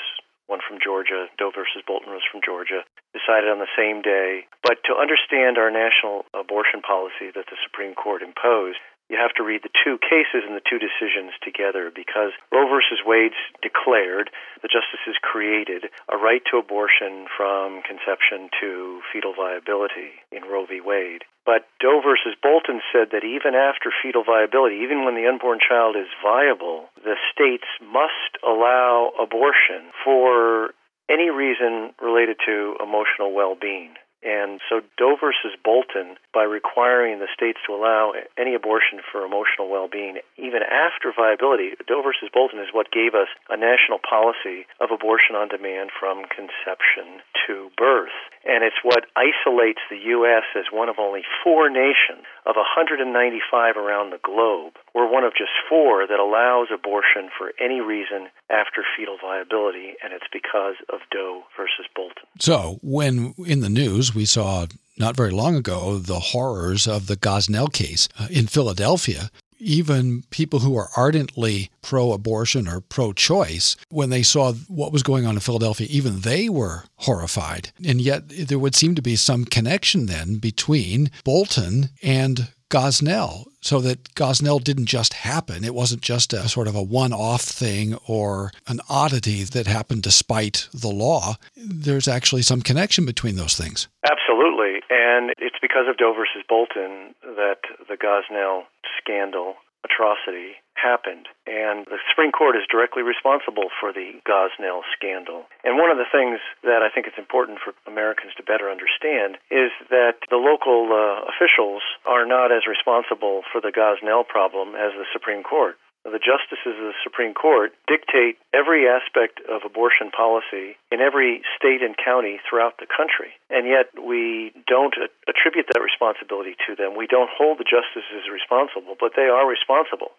one 0.50 0.66
from 0.66 0.82
Georgia. 0.82 1.30
Doe 1.38 1.54
versus 1.54 1.86
Bolton 1.86 2.10
was 2.10 2.26
from 2.26 2.42
Georgia. 2.42 2.82
Decided 3.14 3.54
on 3.54 3.62
the 3.62 3.70
same 3.78 4.02
day. 4.02 4.50
But 4.66 4.82
to 4.90 4.98
understand 4.98 5.62
our 5.62 5.70
national 5.70 6.26
abortion 6.34 6.82
policy 6.82 7.30
that 7.38 7.46
the 7.46 7.62
Supreme 7.62 7.94
Court 7.94 8.26
imposed, 8.26 8.82
you 9.10 9.18
have 9.18 9.34
to 9.36 9.44
read 9.44 9.66
the 9.66 9.74
two 9.74 9.98
cases 9.98 10.46
and 10.46 10.56
the 10.56 10.62
two 10.62 10.78
decisions 10.78 11.34
together 11.42 11.90
because 11.90 12.32
Roe 12.54 12.70
versus 12.70 13.02
Wade 13.04 13.34
declared, 13.62 14.30
the 14.62 14.70
justices 14.70 15.18
created, 15.22 15.90
a 16.08 16.18
right 16.18 16.42
to 16.54 16.62
abortion 16.62 17.26
from 17.36 17.82
conception 17.82 18.54
to 18.62 19.02
fetal 19.12 19.34
viability 19.34 20.22
in 20.32 20.46
Roe 20.46 20.66
v. 20.70 20.80
Wade. 20.80 21.26
But 21.44 21.66
Doe 21.82 22.02
versus 22.06 22.38
Bolton 22.38 22.82
said 22.94 23.10
that 23.12 23.26
even 23.26 23.58
after 23.58 23.90
fetal 23.90 24.24
viability, 24.24 24.86
even 24.86 25.04
when 25.04 25.16
the 25.16 25.26
unborn 25.26 25.58
child 25.58 25.98
is 25.98 26.08
viable, 26.22 26.94
the 27.02 27.18
states 27.34 27.66
must 27.82 28.38
allow 28.46 29.10
abortion 29.18 29.90
for 30.06 30.78
any 31.10 31.32
reason 31.34 31.98
related 32.00 32.38
to 32.46 32.78
emotional 32.78 33.34
well 33.34 33.58
being. 33.60 33.98
And 34.24 34.60
so 34.68 34.82
Doe 34.98 35.16
versus 35.20 35.56
Bolton, 35.64 36.18
by 36.34 36.44
requiring 36.44 37.20
the 37.20 37.32
states 37.34 37.60
to 37.66 37.74
allow 37.74 38.14
any 38.38 38.54
abortion 38.54 39.00
for 39.00 39.24
emotional 39.24 39.70
well-being, 39.70 40.20
even 40.38 40.62
after 40.64 41.14
viability, 41.16 41.72
Doe 41.88 42.02
versus 42.04 42.30
Bolton 42.34 42.60
is 42.60 42.74
what 42.74 42.92
gave 42.92 43.16
us 43.16 43.30
a 43.50 43.56
national 43.56 44.00
policy 44.00 44.68
of 44.82 44.92
abortion 44.92 45.36
on 45.36 45.48
demand 45.48 45.92
from 45.98 46.26
conception 46.28 47.24
to 47.48 47.72
birth. 47.78 48.16
And 48.46 48.64
it's 48.64 48.80
what 48.84 49.06
isolates 49.16 49.80
the 49.90 49.98
U.S. 50.16 50.44
as 50.56 50.66
one 50.72 50.90
of 50.90 50.96
only 50.98 51.24
four 51.44 51.70
nations 51.70 52.26
of 52.46 52.56
195 52.56 53.78
around 53.78 54.12
the 54.12 54.20
globe. 54.24 54.74
We're 54.96 55.12
one 55.12 55.24
of 55.24 55.34
just 55.34 55.52
four 55.68 56.08
that 56.08 56.20
allows 56.20 56.68
abortion 56.74 57.30
for 57.38 57.52
any 57.60 57.82
reason 57.82 58.30
after 58.50 58.84
fetal 58.96 59.18
viability, 59.22 59.94
and 60.04 60.14
it's 60.14 60.30
because 60.32 60.76
of 60.92 61.00
Doe 61.12 61.44
versus 61.58 61.86
Bolton. 61.96 62.26
So, 62.40 62.80
when 62.82 63.34
in 63.46 63.60
the 63.60 63.70
news 63.70 64.16
we 64.16 64.26
saw 64.26 64.68
not 64.98 65.16
very 65.16 65.32
long 65.32 65.56
ago 65.56 65.98
the 65.98 66.20
horrors 66.20 66.88
of 66.88 67.08
the 67.08 67.16
Gosnell 67.16 67.72
case 67.72 68.10
uh, 68.20 68.28
in 68.30 68.48
Philadelphia, 68.48 69.30
even 69.60 70.24
people 70.30 70.60
who 70.60 70.76
are 70.78 70.90
ardently 70.96 71.70
pro 71.82 72.12
abortion 72.12 72.68
or 72.68 72.82
pro 72.82 73.14
choice, 73.14 73.76
when 73.90 74.10
they 74.10 74.24
saw 74.24 74.54
what 74.68 74.92
was 74.92 75.04
going 75.04 75.26
on 75.26 75.36
in 75.36 75.40
Philadelphia, 75.40 75.88
even 75.90 76.22
they 76.22 76.50
were 76.50 76.84
horrified. 76.98 77.72
And 77.86 78.02
yet 78.02 78.30
there 78.30 78.60
would 78.60 78.76
seem 78.76 78.96
to 78.96 79.02
be 79.02 79.16
some 79.16 79.46
connection 79.46 80.06
then 80.06 80.36
between 80.38 81.12
Bolton 81.24 81.90
and 82.02 82.50
Gosnell, 82.70 83.48
so 83.62 83.80
that 83.82 84.14
Gosnell 84.16 84.64
didn't 84.64 84.86
just 84.86 85.14
happen. 85.14 85.64
It 85.64 85.74
wasn't 85.74 86.02
just 86.02 86.34
a 86.34 86.48
sort 86.48 86.68
of 86.68 86.76
a 86.76 86.84
one 86.84 87.14
off 87.14 87.42
thing 87.42 87.96
or 88.08 88.52
an 88.68 88.80
oddity 88.90 89.44
that 89.44 89.68
happened 89.68 90.04
despite 90.04 90.68
the 90.74 90.90
law. 90.90 91.36
There's 91.58 92.08
actually 92.08 92.44
some 92.44 92.62
connection 92.62 93.06
between 93.06 93.36
those 93.36 93.56
things. 93.56 93.88
Absolutely. 94.04 94.82
And 94.90 95.32
it's 95.40 95.58
because 95.62 95.88
of 95.90 95.98
Doe 95.98 96.14
versus 96.14 96.44
Bolton 96.48 97.16
that 97.24 97.62
the 97.88 97.96
Gosnell 97.96 98.64
scandal 99.02 99.56
atrocity 99.84 100.60
happened. 100.80 101.28
And 101.46 101.84
the 101.86 102.00
Supreme 102.10 102.32
Court 102.32 102.56
is 102.56 102.64
directly 102.72 103.04
responsible 103.04 103.68
for 103.80 103.92
the 103.92 104.20
Gosnell 104.24 104.88
scandal. 104.96 105.44
And 105.64 105.76
one 105.76 105.92
of 105.92 106.00
the 106.00 106.08
things 106.08 106.40
that 106.64 106.82
I 106.82 106.90
think 106.90 107.08
it's 107.08 107.20
important 107.20 107.60
for 107.60 107.76
Americans 107.84 108.32
to 108.40 108.44
better 108.44 108.72
understand 108.72 109.36
is 109.52 109.72
that 109.92 110.24
the 110.32 110.40
local 110.40 110.88
uh, 110.92 111.28
officials 111.28 111.84
are 112.08 112.26
not 112.26 112.52
as 112.52 112.64
responsible 112.64 113.44
for 113.52 113.60
the 113.60 113.76
Gosnell 113.76 114.26
problem 114.26 114.76
as 114.76 114.96
the 114.96 115.08
Supreme 115.12 115.44
Court 115.44 115.76
the 116.04 116.22
justices 116.22 116.80
of 116.80 116.96
the 116.96 117.02
Supreme 117.04 117.34
Court 117.34 117.76
dictate 117.88 118.40
every 118.56 118.88
aspect 118.88 119.44
of 119.52 119.68
abortion 119.68 120.12
policy 120.12 120.80
in 120.92 121.04
every 121.04 121.44
state 121.60 121.84
and 121.84 121.96
county 121.98 122.40
throughout 122.48 122.80
the 122.80 122.88
country. 122.88 123.36
And 123.50 123.68
yet 123.68 123.92
we 124.00 124.56
don't 124.68 124.96
attribute 125.28 125.68
that 125.72 125.84
responsibility 125.84 126.56
to 126.68 126.76
them. 126.76 126.96
We 126.96 127.08
don't 127.08 127.30
hold 127.30 127.60
the 127.60 127.68
justices 127.68 128.32
responsible, 128.32 128.96
but 129.00 129.14
they 129.16 129.28
are 129.28 129.48
responsible 129.48 130.16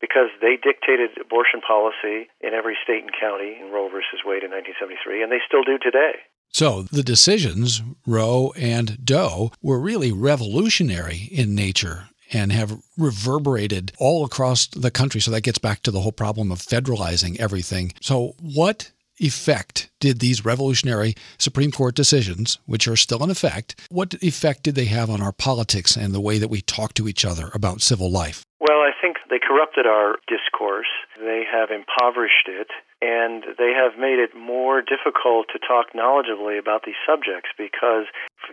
because 0.00 0.32
they 0.40 0.56
dictated 0.56 1.12
abortion 1.20 1.60
policy 1.60 2.32
in 2.40 2.56
every 2.56 2.76
state 2.82 3.04
and 3.04 3.12
county 3.12 3.60
in 3.60 3.70
Roe 3.70 3.92
versus 3.92 4.24
Wade 4.24 4.42
in 4.42 4.50
1973, 4.50 5.22
and 5.22 5.30
they 5.30 5.44
still 5.44 5.62
do 5.62 5.76
today. 5.76 6.24
So 6.52 6.82
the 6.90 7.04
decisions, 7.04 7.82
Roe 8.06 8.52
and 8.56 9.04
Doe, 9.04 9.52
were 9.62 9.78
really 9.78 10.10
revolutionary 10.10 11.28
in 11.30 11.54
nature 11.54 12.09
and 12.32 12.52
have 12.52 12.80
reverberated 12.96 13.92
all 13.98 14.24
across 14.24 14.66
the 14.66 14.90
country. 14.90 15.20
So 15.20 15.30
that 15.30 15.42
gets 15.42 15.58
back 15.58 15.82
to 15.82 15.90
the 15.90 16.00
whole 16.00 16.12
problem 16.12 16.50
of 16.52 16.58
federalizing 16.58 17.38
everything. 17.38 17.92
So, 18.00 18.34
what 18.40 18.90
effect 19.20 19.90
did 20.00 20.18
these 20.18 20.44
revolutionary 20.44 21.14
Supreme 21.38 21.70
Court 21.70 21.94
decisions, 21.94 22.58
which 22.66 22.88
are 22.88 22.96
still 22.96 23.22
in 23.22 23.30
effect, 23.30 23.78
what 23.90 24.14
effect 24.22 24.62
did 24.62 24.74
they 24.74 24.86
have 24.86 25.10
on 25.10 25.20
our 25.20 25.32
politics 25.32 25.96
and 25.96 26.14
the 26.14 26.20
way 26.20 26.38
that 26.38 26.48
we 26.48 26.62
talk 26.62 26.94
to 26.94 27.06
each 27.06 27.24
other 27.24 27.50
about 27.52 27.82
civil 27.82 28.10
life? 28.10 28.44
Well, 28.60 28.80
I 28.80 28.92
think 29.00 29.16
they 29.28 29.38
corrupted 29.38 29.86
our 29.86 30.16
discourse. 30.28 30.88
They 31.18 31.44
have 31.50 31.70
impoverished 31.70 32.48
it, 32.48 32.68
and 33.00 33.44
they 33.56 33.72
have 33.72 33.98
made 33.98 34.18
it 34.18 34.36
more 34.36 34.82
difficult 34.82 35.46
to 35.52 35.58
talk 35.58 35.92
knowledgeably 35.94 36.58
about 36.58 36.84
these 36.84 37.00
subjects 37.06 37.50
because 37.56 38.04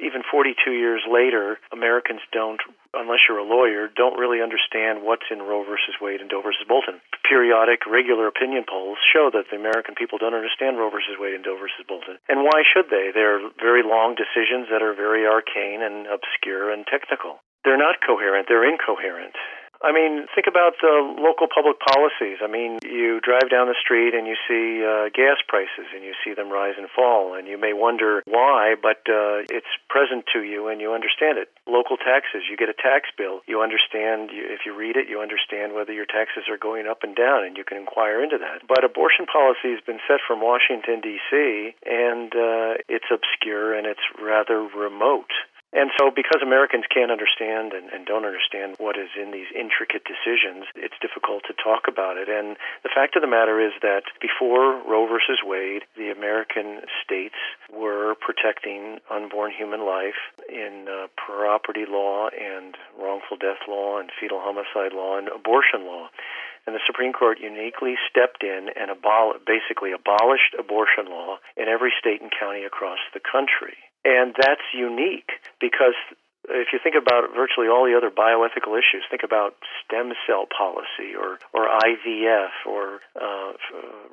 even 0.02 0.22
42 0.24 0.72
years 0.72 1.02
later, 1.08 1.58
Americans 1.72 2.22
don't, 2.32 2.62
unless 2.94 3.26
you're 3.28 3.42
a 3.42 3.48
lawyer, 3.48 3.90
don't 3.90 4.18
really 4.18 4.42
understand 4.42 5.04
what's 5.04 5.28
in 5.32 5.42
Roe 5.42 5.64
versus 5.64 5.98
Wade 6.02 6.22
and 6.22 6.30
Doe 6.30 6.42
versus 6.42 6.66
Bolton. 6.68 7.02
Periodic, 7.28 7.86
regular 7.86 8.28
opinion 8.28 8.64
polls 8.68 8.98
show 9.14 9.30
that 9.34 9.50
the 9.52 9.58
American 9.58 9.96
people 9.96 10.18
don't 10.18 10.38
understand 10.38 10.78
Roe 10.78 10.90
versus 10.90 11.20
Wade 11.20 11.36
and 11.36 11.44
Doe 11.44 11.58
versus 11.58 11.84
Bolton. 11.88 12.18
And 12.30 12.44
why 12.44 12.64
should 12.64 12.90
they? 12.90 13.12
They're 13.14 13.42
very 13.60 13.84
long 13.84 14.16
decisions 14.16 14.68
that 14.72 14.82
are 14.82 14.94
very 14.94 15.28
arcane 15.28 15.82
and 15.82 16.08
obscure 16.08 16.72
and 16.72 16.86
technical. 16.86 17.40
They're 17.66 17.78
not 17.80 18.00
coherent, 18.06 18.48
they're 18.48 18.68
incoherent. 18.68 19.36
I 19.82 19.94
mean, 19.94 20.26
think 20.34 20.48
about 20.48 20.74
the 20.82 21.16
local 21.22 21.48
public 21.48 21.78
policies. 21.80 22.42
I 22.42 22.48
mean, 22.48 22.80
you 22.82 23.22
drive 23.22 23.50
down 23.50 23.68
the 23.68 23.78
street 23.78 24.14
and 24.18 24.26
you 24.26 24.36
see 24.50 24.82
uh, 24.82 25.10
gas 25.14 25.38
prices 25.48 25.86
and 25.94 26.04
you 26.04 26.14
see 26.26 26.34
them 26.34 26.50
rise 26.50 26.76
and 26.78 26.90
fall, 26.90 27.36
and 27.36 27.48
you 27.48 27.58
may 27.58 27.74
wonder 27.74 28.24
why, 28.26 28.76
but 28.82 29.06
uh, 29.06 29.46
it's 29.50 29.70
present 29.90 30.26
to 30.34 30.42
you 30.42 30.68
and 30.68 30.82
you 30.82 30.94
understand 30.94 31.38
it. 31.38 31.50
Local 31.68 31.98
taxes, 31.98 32.50
you 32.50 32.58
get 32.58 32.70
a 32.70 32.78
tax 32.78 33.10
bill, 33.18 33.42
you 33.46 33.62
understand, 33.62 34.32
you, 34.34 34.46
if 34.50 34.66
you 34.66 34.74
read 34.74 34.98
it, 34.98 35.08
you 35.08 35.22
understand 35.22 35.74
whether 35.74 35.94
your 35.94 36.10
taxes 36.10 36.50
are 36.50 36.58
going 36.58 36.88
up 36.88 37.04
and 37.04 37.16
down, 37.16 37.46
and 37.46 37.58
you 37.58 37.64
can 37.64 37.78
inquire 37.78 38.24
into 38.24 38.38
that. 38.38 38.66
But 38.68 38.84
abortion 38.84 39.26
policy 39.26 39.78
has 39.78 39.82
been 39.86 40.00
set 40.08 40.20
from 40.26 40.42
Washington, 40.42 41.02
D.C., 41.02 41.76
and 41.86 42.34
uh, 42.34 42.82
it's 42.90 43.10
obscure 43.14 43.78
and 43.78 43.86
it's 43.86 44.04
rather 44.22 44.62
remote. 44.62 45.32
And 45.74 45.92
so, 46.00 46.10
because 46.16 46.40
Americans 46.42 46.86
can't 46.88 47.12
understand 47.12 47.74
and, 47.74 47.92
and, 47.92 48.06
don't 48.08 48.24
understand 48.24 48.80
what 48.80 48.96
is 48.96 49.12
in 49.20 49.32
these 49.32 49.52
intricate 49.52 50.08
decisions, 50.08 50.64
it's 50.76 50.96
difficult 51.04 51.44
to 51.52 51.54
talk 51.54 51.92
about 51.92 52.16
it. 52.16 52.30
And 52.30 52.56
the 52.84 52.94
fact 52.94 53.18
of 53.18 53.22
the 53.22 53.28
matter 53.28 53.60
is 53.60 53.74
that 53.82 54.08
before 54.22 54.80
Roe 54.88 55.08
versus 55.12 55.44
Wade, 55.44 55.84
the 55.98 56.10
American 56.10 56.88
states 57.04 57.36
were 57.68 58.16
protecting 58.16 59.00
unborn 59.12 59.52
human 59.52 59.86
life 59.86 60.32
in 60.48 60.88
uh, 60.88 61.08
property 61.20 61.84
law 61.84 62.30
and 62.32 62.78
wrongful 62.96 63.36
death 63.36 63.68
law 63.68 64.00
and 64.00 64.10
fetal 64.16 64.40
homicide 64.40 64.96
law 64.96 65.18
and 65.18 65.28
abortion 65.28 65.84
law. 65.84 66.08
And 66.66 66.76
the 66.76 66.84
Supreme 66.88 67.12
Court 67.12 67.40
uniquely 67.40 67.96
stepped 68.10 68.42
in 68.42 68.70
and 68.76 68.88
abol- 68.92 69.36
basically 69.46 69.92
abolished 69.92 70.56
abortion 70.58 71.12
law 71.12 71.40
in 71.58 71.68
every 71.68 71.92
state 72.00 72.22
and 72.22 72.32
county 72.32 72.64
across 72.64 73.00
the 73.14 73.20
country. 73.20 73.76
And 74.08 74.34
that's 74.40 74.64
unique 74.72 75.36
because 75.60 76.00
if 76.48 76.72
you 76.72 76.80
think 76.80 76.96
about 76.96 77.36
virtually 77.36 77.68
all 77.68 77.84
the 77.84 77.92
other 77.92 78.08
bioethical 78.08 78.72
issues, 78.80 79.04
think 79.12 79.24
about 79.24 79.60
stem 79.84 80.16
cell 80.24 80.48
policy 80.48 81.12
or, 81.12 81.44
or 81.52 81.68
IVF 81.68 82.56
or 82.64 83.04
uh, 83.20 83.52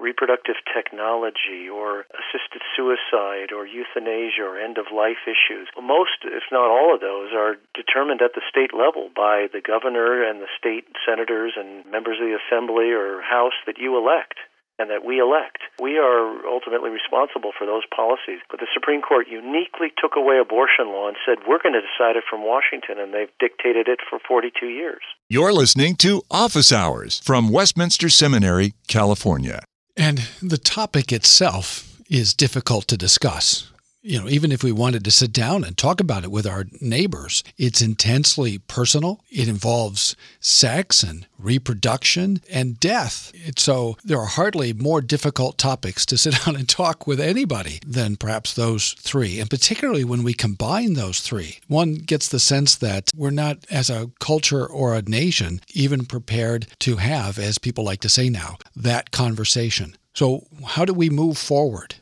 reproductive 0.00 0.59
technology 0.74 1.70
or 1.70 2.11
assisted 2.11 2.59
suicide 2.74 3.54
or 3.54 3.66
euthanasia 3.70 4.42
or 4.42 4.59
end 4.59 4.78
of 4.78 4.90
life 4.90 5.30
issues. 5.30 5.70
Most, 5.78 6.26
if 6.26 6.42
not 6.50 6.66
all 6.66 6.94
of 6.94 7.00
those, 7.00 7.30
are 7.30 7.54
determined 7.70 8.20
at 8.20 8.35
the 8.35 8.42
state 8.50 8.74
level 8.74 9.14
by 9.14 9.46
the 9.54 9.62
governor 9.62 10.26
and 10.26 10.42
the 10.42 10.50
state 10.59 10.90
senators 11.07 11.54
and 11.54 11.87
members 11.87 12.18
of 12.18 12.26
the 12.26 12.35
assembly 12.35 12.90
or 12.90 13.22
house 13.22 13.54
that 13.66 13.78
you 13.78 13.94
elect 13.94 14.42
and 14.78 14.90
that 14.90 15.04
we 15.04 15.20
elect. 15.20 15.58
We 15.80 15.98
are 15.98 16.46
ultimately 16.46 16.90
responsible 16.90 17.52
for 17.56 17.66
those 17.66 17.84
policies. 17.94 18.40
But 18.50 18.60
the 18.60 18.66
Supreme 18.72 19.02
Court 19.02 19.28
uniquely 19.28 19.92
took 20.00 20.16
away 20.16 20.38
abortion 20.38 20.88
law 20.88 21.08
and 21.08 21.16
said, 21.24 21.46
we're 21.46 21.62
going 21.62 21.74
to 21.74 21.80
decide 21.80 22.16
it 22.16 22.24
from 22.28 22.42
Washington, 22.42 22.98
and 22.98 23.14
they've 23.14 23.30
dictated 23.38 23.88
it 23.88 24.00
for 24.08 24.18
42 24.26 24.66
years. 24.66 25.02
You're 25.28 25.52
listening 25.52 25.96
to 25.96 26.22
Office 26.30 26.72
Hours 26.72 27.20
from 27.20 27.50
Westminster 27.50 28.08
Seminary, 28.08 28.74
California. 28.88 29.62
And 29.96 30.28
the 30.42 30.58
topic 30.58 31.12
itself 31.12 32.02
is 32.10 32.34
difficult 32.34 32.88
to 32.88 32.96
discuss 32.96 33.70
you 34.04 34.20
know, 34.20 34.28
even 34.28 34.52
if 34.52 34.62
we 34.62 34.70
wanted 34.70 35.02
to 35.04 35.10
sit 35.10 35.32
down 35.32 35.64
and 35.64 35.78
talk 35.78 35.98
about 35.98 36.24
it 36.24 36.30
with 36.30 36.46
our 36.46 36.66
neighbors, 36.80 37.42
it's 37.56 37.80
intensely 37.80 38.58
personal. 38.58 39.24
It 39.30 39.48
involves 39.48 40.14
sex 40.40 41.02
and 41.02 41.26
reproduction 41.38 42.42
and 42.50 42.78
death. 42.78 43.32
so 43.56 43.96
there 44.04 44.20
are 44.20 44.26
hardly 44.26 44.74
more 44.74 45.00
difficult 45.00 45.56
topics 45.56 46.04
to 46.06 46.18
sit 46.18 46.34
down 46.44 46.54
and 46.54 46.68
talk 46.68 47.06
with 47.06 47.18
anybody 47.18 47.80
than 47.86 48.16
perhaps 48.16 48.52
those 48.52 48.92
three. 49.00 49.40
And 49.40 49.48
particularly 49.48 50.04
when 50.04 50.22
we 50.22 50.34
combine 50.34 50.92
those 50.92 51.20
three, 51.20 51.60
one 51.66 51.94
gets 51.94 52.28
the 52.28 52.38
sense 52.38 52.76
that 52.76 53.10
we're 53.16 53.30
not, 53.30 53.64
as 53.70 53.88
a 53.88 54.10
culture 54.20 54.66
or 54.66 54.94
a 54.94 55.02
nation, 55.02 55.62
even 55.72 56.04
prepared 56.04 56.66
to 56.80 56.96
have, 56.96 57.38
as 57.38 57.56
people 57.56 57.84
like 57.84 58.00
to 58.00 58.10
say 58.10 58.28
now, 58.28 58.58
that 58.76 59.10
conversation. 59.10 59.96
So, 60.12 60.46
how 60.64 60.84
do 60.84 60.92
we 60.92 61.10
move 61.10 61.38
forward? 61.38 61.96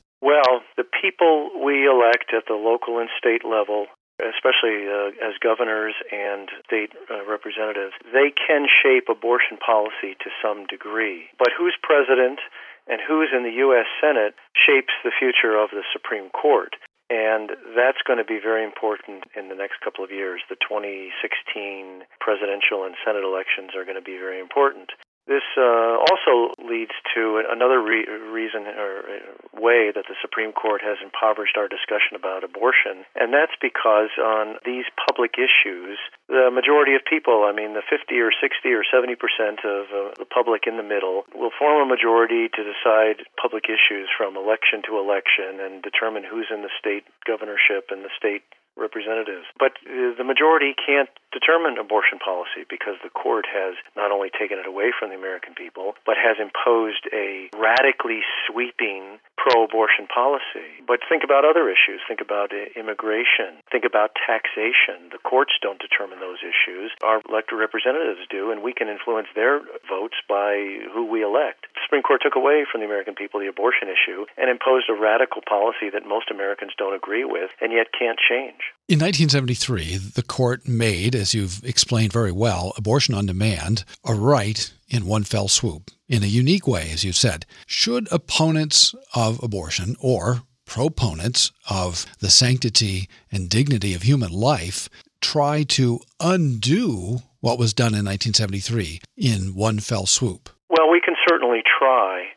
People 1.02 1.50
we 1.58 1.84
elect 1.84 2.30
at 2.30 2.46
the 2.46 2.54
local 2.54 3.02
and 3.02 3.10
state 3.18 3.42
level 3.44 3.86
especially 4.20 4.86
uh, 4.86 5.10
as 5.18 5.34
governors 5.42 5.94
and 6.12 6.46
state 6.66 6.94
uh, 7.10 7.24
representatives, 7.26 7.96
they 8.12 8.30
can 8.30 8.70
shape 8.70 9.10
abortion 9.10 9.58
policy 9.58 10.14
to 10.22 10.30
some 10.38 10.66
degree. 10.66 11.26
But 11.38 11.50
who's 11.56 11.74
president 11.82 12.38
and 12.86 13.00
who's 13.00 13.30
in 13.34 13.42
the 13.42 13.62
U.S. 13.66 13.86
Senate 13.98 14.34
shapes 14.54 14.94
the 15.02 15.14
future 15.14 15.58
of 15.58 15.70
the 15.70 15.82
Supreme 15.92 16.30
Court. 16.30 16.74
And 17.10 17.52
that's 17.76 18.00
going 18.06 18.18
to 18.18 18.24
be 18.24 18.40
very 18.40 18.64
important 18.64 19.28
in 19.36 19.52
the 19.52 19.58
next 19.58 19.84
couple 19.84 20.02
of 20.02 20.10
years. 20.10 20.40
The 20.48 20.56
2016 20.56 22.08
presidential 22.20 22.88
and 22.88 22.96
Senate 23.04 23.22
elections 23.22 23.76
are 23.76 23.84
going 23.84 24.00
to 24.00 24.04
be 24.04 24.16
very 24.16 24.40
important. 24.40 24.96
This 25.26 25.46
uh, 25.54 26.02
also 26.02 26.50
leads 26.58 26.90
to 27.14 27.42
another 27.46 27.78
re- 27.78 28.11
reason 28.11 28.66
or 28.66 29.06
uh, 29.06 29.14
way 29.54 29.94
that 29.94 30.11
the 30.11 30.18
Supreme 30.18 30.50
Court 30.50 30.82
has 30.82 30.98
impoverished 30.98 31.54
our 31.56 31.70
discussion 31.70 32.18
about 32.18 32.42
abortion, 32.42 33.06
and 33.14 33.30
that's 33.30 33.54
because 33.62 34.11
on 34.18 34.58
these 34.66 34.85
public 34.98 35.38
issues, 35.38 35.98
the 36.26 36.50
majority 36.50 36.98
of 36.98 37.06
people, 37.06 37.46
I 37.46 37.54
mean, 37.54 37.78
the 37.78 37.87
50 37.87 38.18
or 38.18 38.35
60 38.35 38.66
or 38.74 38.82
70 38.82 39.14
percent 39.14 39.62
of 39.62 39.87
uh, 39.94 40.00
the 40.18 40.26
public 40.26 40.66
in 40.66 40.74
the 40.74 40.87
middle, 40.87 41.22
will 41.38 41.54
form 41.54 41.87
a 41.87 41.87
majority 41.87 42.50
to 42.50 42.62
decide 42.66 43.22
public 43.38 43.70
issues 43.70 44.11
from 44.11 44.35
election 44.35 44.82
to 44.90 44.98
election 44.98 45.62
and 45.62 45.87
determine 45.87 46.26
who's 46.26 46.50
in 46.50 46.66
the 46.66 46.74
state 46.82 47.06
governorship 47.22 47.94
and 47.94 48.02
the 48.02 48.11
state 48.18 48.42
representatives. 48.76 49.46
But 49.58 49.76
uh, 49.85 50.16
the 50.16 50.24
majority 50.24 50.74
can't 50.74 51.11
determine 51.32 51.78
abortion 51.78 52.18
policy 52.18 52.64
because 52.68 52.96
the 53.02 53.12
court 53.12 53.46
has 53.48 53.74
not 53.96 54.12
only 54.12 54.30
taken 54.30 54.58
it 54.58 54.66
away 54.66 54.92
from 54.92 55.11
the 55.11 55.16
American 55.16 55.54
people, 55.54 55.94
but 56.04 56.16
has 56.16 56.37
imposed 56.40 57.08
a 57.12 57.48
radically 57.56 58.20
sweeping 58.46 59.18
pro 59.37 59.64
abortion 59.64 60.06
policy. 60.06 60.85
But 60.87 61.00
think 61.08 61.24
about 61.24 61.44
other 61.44 61.68
issues. 61.68 62.00
Think 62.06 62.20
about 62.20 62.52
uh, 62.52 62.70
immigration. 62.78 63.61
Think 63.70 63.85
about 63.85 64.14
taxation. 64.14 65.11
The 65.11 65.22
courts 65.22 65.52
don't 65.61 65.80
determine 65.80 66.20
those 66.20 66.40
issues. 66.44 66.92
Our 67.02 67.20
elected 67.28 67.58
representatives 67.58 68.24
do, 68.30 68.52
and 68.52 68.62
we 68.62 68.72
can 68.72 68.88
influence 68.88 69.28
their 69.35 69.61
votes 69.88 70.16
by 70.28 70.85
who 70.92 71.04
we 71.08 71.22
elect. 71.22 71.66
Supreme 71.92 72.05
Court 72.05 72.22
took 72.22 72.37
away 72.37 72.64
from 72.72 72.81
the 72.81 72.87
American 72.87 73.14
people 73.14 73.38
the 73.38 73.48
abortion 73.48 73.87
issue 73.87 74.24
and 74.38 74.48
imposed 74.48 74.88
a 74.88 74.94
radical 74.94 75.42
policy 75.46 75.90
that 75.92 76.09
most 76.09 76.31
Americans 76.31 76.72
don't 76.78 76.94
agree 76.94 77.26
with 77.26 77.50
and 77.61 77.70
yet 77.70 77.88
can't 77.92 78.18
change. 78.18 78.72
In 78.88 78.98
1973, 78.98 79.98
the 79.98 80.22
court 80.22 80.66
made, 80.66 81.14
as 81.14 81.35
you've 81.35 81.62
explained 81.62 82.11
very 82.11 82.33
well, 82.33 82.72
abortion 82.78 83.14
on 83.14 83.26
demand 83.26 83.85
a 84.07 84.14
right 84.14 84.72
in 84.88 85.05
one 85.05 85.22
fell 85.22 85.48
swoop, 85.48 85.90
in 86.09 86.22
a 86.22 86.26
unique 86.26 86.66
way, 86.66 86.88
as 86.90 87.05
you've 87.05 87.14
said. 87.14 87.44
Should 87.66 88.11
opponents 88.11 88.94
of 89.14 89.42
abortion 89.42 89.94
or 90.00 90.44
proponents 90.64 91.52
of 91.68 92.07
the 92.20 92.31
sanctity 92.31 93.07
and 93.31 93.50
dignity 93.50 93.92
of 93.92 94.00
human 94.00 94.33
life 94.33 94.88
try 95.20 95.62
to 95.64 96.00
undo 96.20 97.18
what 97.40 97.59
was 97.59 97.74
done 97.74 97.92
in 97.92 98.07
1973 98.07 98.98
in 99.18 99.55
one 99.55 99.78
fell 99.78 100.07
swoop? 100.07 100.48
Well, 100.72 100.90
we 100.90 101.02
can 101.04 101.14
certainly 101.28 101.61
try. 101.78 102.32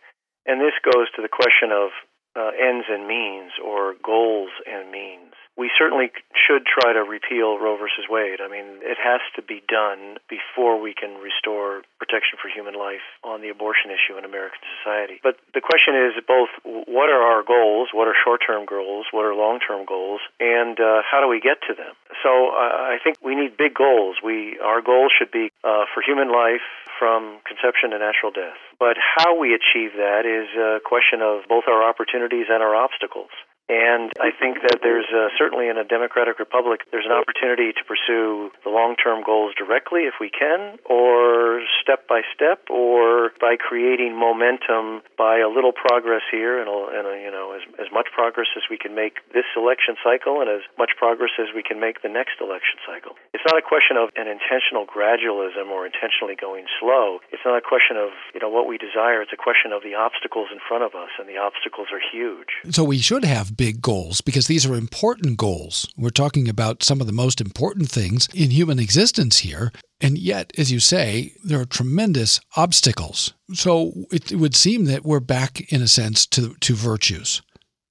And 0.45 0.59
this 0.59 0.75
goes 0.83 1.07
to 1.15 1.21
the 1.21 1.31
question 1.31 1.71
of 1.71 1.89
uh, 2.35 2.51
ends 2.59 2.85
and 2.91 3.07
means 3.07 3.53
or 3.63 3.95
goals 4.03 4.51
and 4.67 4.91
means 4.91 5.31
we 5.57 5.71
certainly 5.79 6.11
should 6.35 6.67
try 6.67 6.91
to 6.91 6.99
repeal 6.99 7.57
Roe 7.57 7.77
versus 7.77 8.05
Wade. 8.09 8.43
I 8.43 8.47
mean, 8.51 8.83
it 8.83 8.99
has 8.99 9.23
to 9.35 9.41
be 9.41 9.63
done 9.67 10.19
before 10.27 10.79
we 10.79 10.93
can 10.93 11.15
restore 11.23 11.83
protection 11.97 12.35
for 12.41 12.51
human 12.51 12.75
life 12.75 13.03
on 13.23 13.41
the 13.41 13.49
abortion 13.49 13.87
issue 13.89 14.19
in 14.19 14.25
American 14.27 14.59
society. 14.79 15.19
But 15.23 15.39
the 15.55 15.63
question 15.63 15.95
is 15.95 16.19
both 16.27 16.51
what 16.63 17.07
are 17.07 17.23
our 17.23 17.43
goals, 17.43 17.89
what 17.95 18.07
are 18.07 18.15
short 18.19 18.43
term 18.45 18.65
goals, 18.67 19.07
what 19.11 19.23
are 19.23 19.33
long 19.33 19.59
term 19.63 19.85
goals, 19.87 20.19
and 20.39 20.79
uh, 20.79 21.01
how 21.07 21.23
do 21.23 21.27
we 21.27 21.39
get 21.39 21.63
to 21.71 21.73
them? 21.73 21.95
So 22.19 22.51
uh, 22.51 22.91
I 22.91 22.99
think 23.03 23.23
we 23.23 23.35
need 23.35 23.55
big 23.55 23.73
goals. 23.73 24.19
We 24.23 24.59
Our 24.59 24.81
goal 24.81 25.07
should 25.07 25.31
be 25.31 25.51
uh, 25.63 25.87
for 25.93 26.03
human 26.03 26.31
life 26.31 26.67
from 26.99 27.39
conception 27.47 27.91
to 27.91 27.99
natural 27.99 28.31
death. 28.31 28.59
But 28.79 28.97
how 28.99 29.39
we 29.39 29.55
achieve 29.55 29.95
that 29.95 30.27
is 30.27 30.51
a 30.55 30.79
question 30.83 31.23
of 31.23 31.47
both 31.47 31.63
our 31.67 31.83
opportunities 31.83 32.47
and 32.49 32.63
our 32.63 32.75
obstacles. 32.75 33.31
And 33.67 34.13
I 34.21 34.29
think 34.29 34.61
that 34.61 34.85
there's 34.85 35.09
uh, 35.09 35.33
certainly 35.37 35.69
in 35.69 35.77
a 35.77 35.83
democratic 35.83 36.37
republic, 36.37 36.85
there's 36.91 37.09
an 37.09 37.17
opportunity 37.17 37.73
to 37.73 37.81
pursue 37.89 38.53
the 38.63 38.69
long-term 38.69 39.25
goals 39.25 39.57
directly 39.57 40.05
if 40.05 40.21
we 40.21 40.29
can, 40.29 40.77
or 40.85 41.65
step 41.81 42.07
by 42.07 42.21
step, 42.29 42.61
or 42.69 43.33
by 43.41 43.57
creating 43.57 44.13
momentum 44.13 45.01
by 45.17 45.41
a 45.41 45.49
little 45.49 45.73
progress 45.73 46.21
here 46.29 46.61
and, 46.61 46.69
a, 46.69 46.77
and 46.93 47.05
a, 47.09 47.15
you 47.17 47.31
know 47.33 47.57
as, 47.57 47.65
as 47.81 47.89
much 47.89 48.13
progress 48.13 48.47
as 48.53 48.69
we 48.69 48.77
can 48.77 48.93
make 48.93 49.25
this 49.33 49.49
election 49.57 49.97
cycle 50.05 50.41
and 50.41 50.49
as 50.49 50.61
much 50.77 50.93
progress 50.97 51.33
as 51.41 51.49
we 51.55 51.63
can 51.65 51.79
make 51.81 52.05
the 52.05 52.09
next 52.09 52.37
election 52.37 52.77
cycle. 52.85 53.17
It's 53.33 53.45
not 53.49 53.57
a 53.57 53.65
question 53.65 53.97
of 53.97 54.13
an 54.13 54.29
intentional 54.29 54.85
gradualism 54.85 55.73
or 55.73 55.89
intentionally 55.89 56.37
going 56.37 56.69
slow. 56.77 57.17
It's 57.33 57.41
not 57.41 57.57
a 57.57 57.65
question 57.65 57.97
of 57.97 58.13
you 58.37 58.39
know 58.39 58.49
what 58.49 58.69
we 58.69 58.77
desire. 58.77 59.25
It's 59.25 59.33
a 59.33 59.41
question 59.41 59.73
of 59.73 59.81
the 59.81 59.97
obstacles 59.97 60.53
in 60.53 60.61
front 60.61 60.85
of 60.85 60.93
us, 60.93 61.09
and 61.17 61.25
the 61.25 61.41
obstacles 61.41 61.89
are 61.89 62.01
huge. 62.01 62.61
So 62.69 62.83
we 62.85 63.01
should 63.01 63.25
have 63.25 63.54
big 63.57 63.81
goals 63.81 64.21
because 64.21 64.47
these 64.47 64.65
are 64.65 64.75
important 64.75 65.37
goals. 65.37 65.87
We're 65.97 66.09
talking 66.09 66.49
about 66.49 66.83
some 66.83 67.01
of 67.01 67.07
the 67.07 67.13
most 67.13 67.41
important 67.41 67.89
things 67.89 68.27
in 68.33 68.51
human 68.51 68.79
existence 68.79 69.39
here. 69.39 69.71
And 70.01 70.17
yet, 70.17 70.51
as 70.57 70.71
you 70.71 70.79
say, 70.79 71.33
there 71.43 71.59
are 71.59 71.65
tremendous 71.65 72.39
obstacles. 72.55 73.33
So 73.53 73.93
it, 74.11 74.31
it 74.31 74.35
would 74.35 74.55
seem 74.55 74.85
that 74.85 75.05
we're 75.05 75.19
back, 75.19 75.71
in 75.71 75.81
a 75.81 75.87
sense, 75.87 76.25
to, 76.27 76.55
to 76.55 76.75
virtues, 76.75 77.41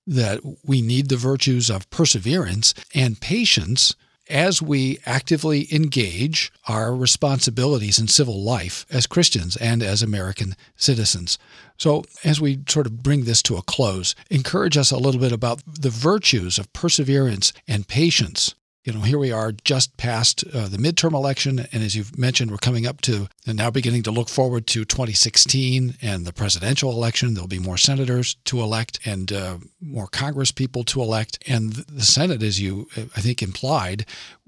that 0.06 0.40
we 0.64 0.82
need 0.82 1.08
the 1.08 1.16
virtues 1.16 1.70
of 1.70 1.88
perseverance 1.90 2.74
and 2.94 3.20
patience 3.20 3.94
as 4.28 4.62
we 4.62 4.98
actively 5.06 5.72
engage 5.74 6.52
our 6.66 6.94
responsibilities 6.94 7.98
in 7.98 8.08
civil 8.08 8.42
life 8.42 8.86
as 8.90 9.06
Christians 9.06 9.56
and 9.56 9.82
as 9.82 10.02
American 10.02 10.56
citizens. 10.76 11.38
So, 11.76 12.04
as 12.22 12.40
we 12.40 12.60
sort 12.68 12.86
of 12.86 13.02
bring 13.02 13.24
this 13.24 13.42
to 13.44 13.56
a 13.56 13.62
close, 13.62 14.14
encourage 14.30 14.76
us 14.76 14.90
a 14.90 14.96
little 14.96 15.20
bit 15.20 15.32
about 15.32 15.62
the 15.66 15.90
virtues 15.90 16.58
of 16.58 16.72
perseverance 16.72 17.52
and 17.66 17.86
patience 17.88 18.54
you 18.84 18.92
know, 18.92 19.00
here 19.00 19.18
we 19.18 19.32
are 19.32 19.50
just 19.50 19.96
past 19.96 20.44
uh, 20.52 20.68
the 20.68 20.76
midterm 20.76 21.14
election. 21.14 21.60
And 21.72 21.82
as 21.82 21.96
you've 21.96 22.18
mentioned, 22.18 22.50
we're 22.50 22.58
coming 22.58 22.86
up 22.86 23.00
to 23.02 23.28
and 23.46 23.56
now 23.56 23.70
beginning 23.70 24.02
to 24.02 24.10
look 24.10 24.28
forward 24.28 24.66
to 24.68 24.84
2016 24.84 25.96
and 26.02 26.26
the 26.26 26.34
presidential 26.34 26.90
election. 26.90 27.32
There'll 27.32 27.48
be 27.48 27.58
more 27.58 27.78
senators 27.78 28.36
to 28.44 28.60
elect 28.60 29.00
and 29.06 29.32
uh, 29.32 29.56
more 29.80 30.06
Congress 30.06 30.52
people 30.52 30.84
to 30.84 31.00
elect. 31.00 31.42
And 31.48 31.72
the 31.72 32.02
Senate, 32.02 32.42
as 32.42 32.60
you, 32.60 32.86
I 33.16 33.22
think, 33.22 33.42
implied, 33.42 34.04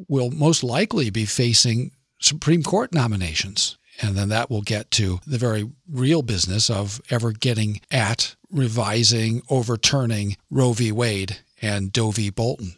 will 0.07 0.31
most 0.31 0.63
likely 0.63 1.09
be 1.09 1.25
facing 1.25 1.93
Supreme 2.21 2.63
Court 2.63 2.93
nominations. 2.93 3.79
And 4.03 4.17
then 4.17 4.29
that 4.29 4.51
will 4.51 4.61
get 4.61 4.91
to 4.93 5.21
the 5.27 5.39
very 5.39 5.71
real 5.91 6.21
business 6.21 6.69
of 6.69 7.01
ever 7.09 7.33
getting 7.33 7.81
at 7.91 8.37
revising, 8.51 9.41
overturning 9.49 10.37
Roe 10.51 10.75
v. 10.75 10.93
Wade 10.93 11.39
and 11.63 11.91
Doe 11.91 12.11
v. 12.11 12.29
Bolton 12.29 12.77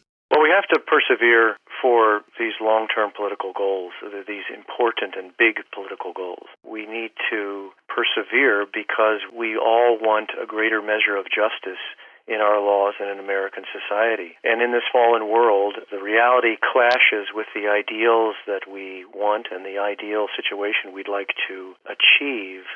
persevere 1.09 1.57
for 1.81 2.23
these 2.39 2.55
long 2.61 2.89
term 2.89 3.11
political 3.15 3.53
goals, 3.53 3.93
these 4.27 4.45
important 4.55 5.15
and 5.17 5.33
big 5.39 5.57
political 5.75 6.13
goals. 6.13 6.47
We 6.65 6.87
need 6.87 7.11
to 7.31 7.71
persevere 7.89 8.67
because 8.67 9.21
we 9.37 9.57
all 9.57 9.99
want 10.01 10.31
a 10.41 10.47
greater 10.47 10.83
measure 10.83 11.17
of 11.17 11.27
justice 11.27 11.83
in 12.27 12.41
our 12.45 12.61
laws 12.61 12.95
and 13.01 13.09
in 13.09 13.25
American 13.25 13.65
society. 13.73 14.37
And 14.45 14.61
in 14.61 14.73
this 14.73 14.85
fallen 14.93 15.29
world, 15.29 15.77
the 15.91 16.03
reality 16.03 16.57
clashes 16.61 17.33
with 17.33 17.47
the 17.55 17.69
ideals 17.69 18.37
that 18.47 18.69
we 18.71 19.07
want 19.15 19.49
and 19.51 19.65
the 19.65 19.79
ideal 19.79 20.27
situation 20.37 20.93
we'd 20.93 21.09
like 21.09 21.33
to 21.49 21.73
achieve. 21.89 22.69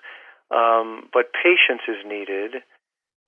Um, 0.51 1.09
but 1.13 1.33
patience 1.37 1.85
is 1.89 2.01
needed 2.07 2.65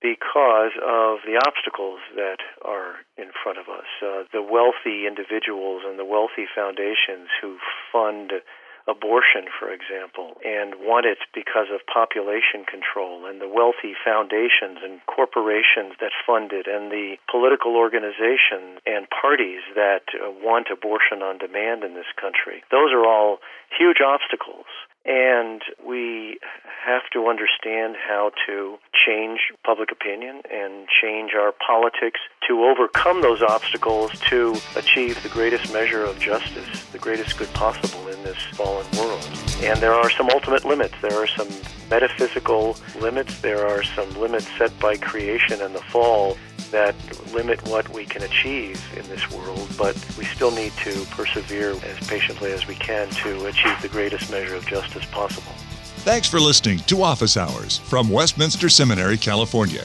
because 0.05 0.77
of 0.85 1.25
the 1.25 1.41
obstacles 1.41 1.97
that 2.13 2.37
are 2.61 3.01
in 3.17 3.33
front 3.33 3.57
of 3.57 3.65
us. 3.65 3.89
Uh, 4.05 4.29
the 4.29 4.45
wealthy 4.45 5.09
individuals 5.09 5.81
and 5.81 5.97
the 5.97 6.05
wealthy 6.05 6.45
foundations 6.45 7.33
who 7.41 7.57
fund 7.89 8.45
abortion, 8.85 9.49
for 9.49 9.73
example, 9.73 10.37
and 10.45 10.77
want 10.77 11.09
it 11.09 11.17
because 11.33 11.73
of 11.73 11.81
population 11.89 12.69
control, 12.69 13.25
and 13.25 13.41
the 13.41 13.49
wealthy 13.49 13.97
foundations 13.97 14.77
and 14.85 15.01
corporations 15.09 15.97
that 15.97 16.13
fund 16.21 16.53
it, 16.53 16.69
and 16.69 16.93
the 16.93 17.17
political 17.25 17.73
organizations 17.73 18.77
and 18.85 19.09
parties 19.09 19.65
that 19.73 20.05
uh, 20.13 20.29
want 20.37 20.69
abortion 20.69 21.25
on 21.25 21.41
demand 21.41 21.81
in 21.81 21.97
this 21.97 22.09
country. 22.13 22.61
Those 22.69 22.93
are 22.93 23.09
all 23.09 23.41
huge 23.73 24.05
obstacles. 24.05 24.69
And 25.05 25.61
we 25.85 26.39
have 26.83 27.03
to 27.13 27.27
understand 27.27 27.95
how 28.07 28.31
to 28.47 28.77
change 29.05 29.39
public 29.63 29.91
opinion 29.91 30.41
and 30.51 30.87
change 31.01 31.31
our 31.35 31.51
politics 31.65 32.19
to 32.47 32.63
overcome 32.63 33.21
those 33.21 33.41
obstacles 33.41 34.11
to 34.29 34.55
achieve 34.75 35.21
the 35.21 35.29
greatest 35.29 35.71
measure 35.71 36.03
of 36.03 36.19
justice, 36.19 36.85
the 36.85 36.97
greatest 36.97 37.37
good 37.37 37.51
possible 37.53 38.07
in 38.07 38.23
this 38.23 38.37
fallen 38.53 38.85
world. 38.97 39.27
And 39.61 39.79
there 39.79 39.93
are 39.93 40.09
some 40.09 40.29
ultimate 40.29 40.65
limits. 40.65 40.95
There 41.01 41.13
are 41.21 41.27
some 41.27 41.49
metaphysical 41.89 42.77
limits. 42.99 43.39
There 43.41 43.65
are 43.65 43.83
some 43.83 44.09
limits 44.19 44.47
set 44.57 44.77
by 44.79 44.97
creation 44.97 45.61
and 45.61 45.75
the 45.75 45.81
fall 45.81 46.37
that 46.71 46.95
limit 47.33 47.65
what 47.67 47.87
we 47.89 48.05
can 48.05 48.23
achieve 48.23 48.81
in 48.97 49.07
this 49.07 49.29
world, 49.31 49.67
but 49.77 49.95
we 50.17 50.25
still 50.25 50.51
need 50.51 50.73
to 50.73 51.05
persevere 51.11 51.71
as 51.71 52.07
patiently 52.07 52.51
as 52.51 52.67
we 52.67 52.75
can 52.75 53.09
to 53.09 53.45
achieve 53.45 53.81
the 53.81 53.87
greatest 53.87 54.29
measure 54.31 54.55
of 54.55 54.65
justice 54.65 55.05
possible. 55.05 55.51
Thanks 55.99 56.27
for 56.27 56.39
listening 56.39 56.79
to 56.79 57.01
Office 57.01 57.37
Hours 57.37 57.77
from 57.79 58.09
Westminster 58.09 58.69
Seminary, 58.69 59.17
California. 59.17 59.83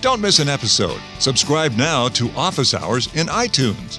Don't 0.00 0.20
miss 0.20 0.38
an 0.38 0.48
episode. 0.48 1.00
Subscribe 1.18 1.72
now 1.72 2.08
to 2.08 2.30
Office 2.32 2.74
Hours 2.74 3.06
in 3.14 3.28
iTunes. 3.28 3.98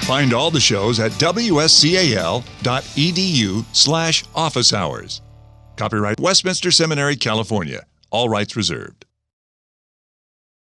Find 0.00 0.32
all 0.32 0.50
the 0.50 0.60
shows 0.60 1.00
at 1.00 1.10
wscal.edu 1.12 2.44
slash 3.72 4.24
office 4.34 4.72
hours. 4.72 5.20
Copyright 5.76 6.20
Westminster 6.20 6.70
Seminary, 6.70 7.16
California. 7.16 7.86
All 8.10 8.28
rights 8.28 8.56
reserved. 8.56 9.05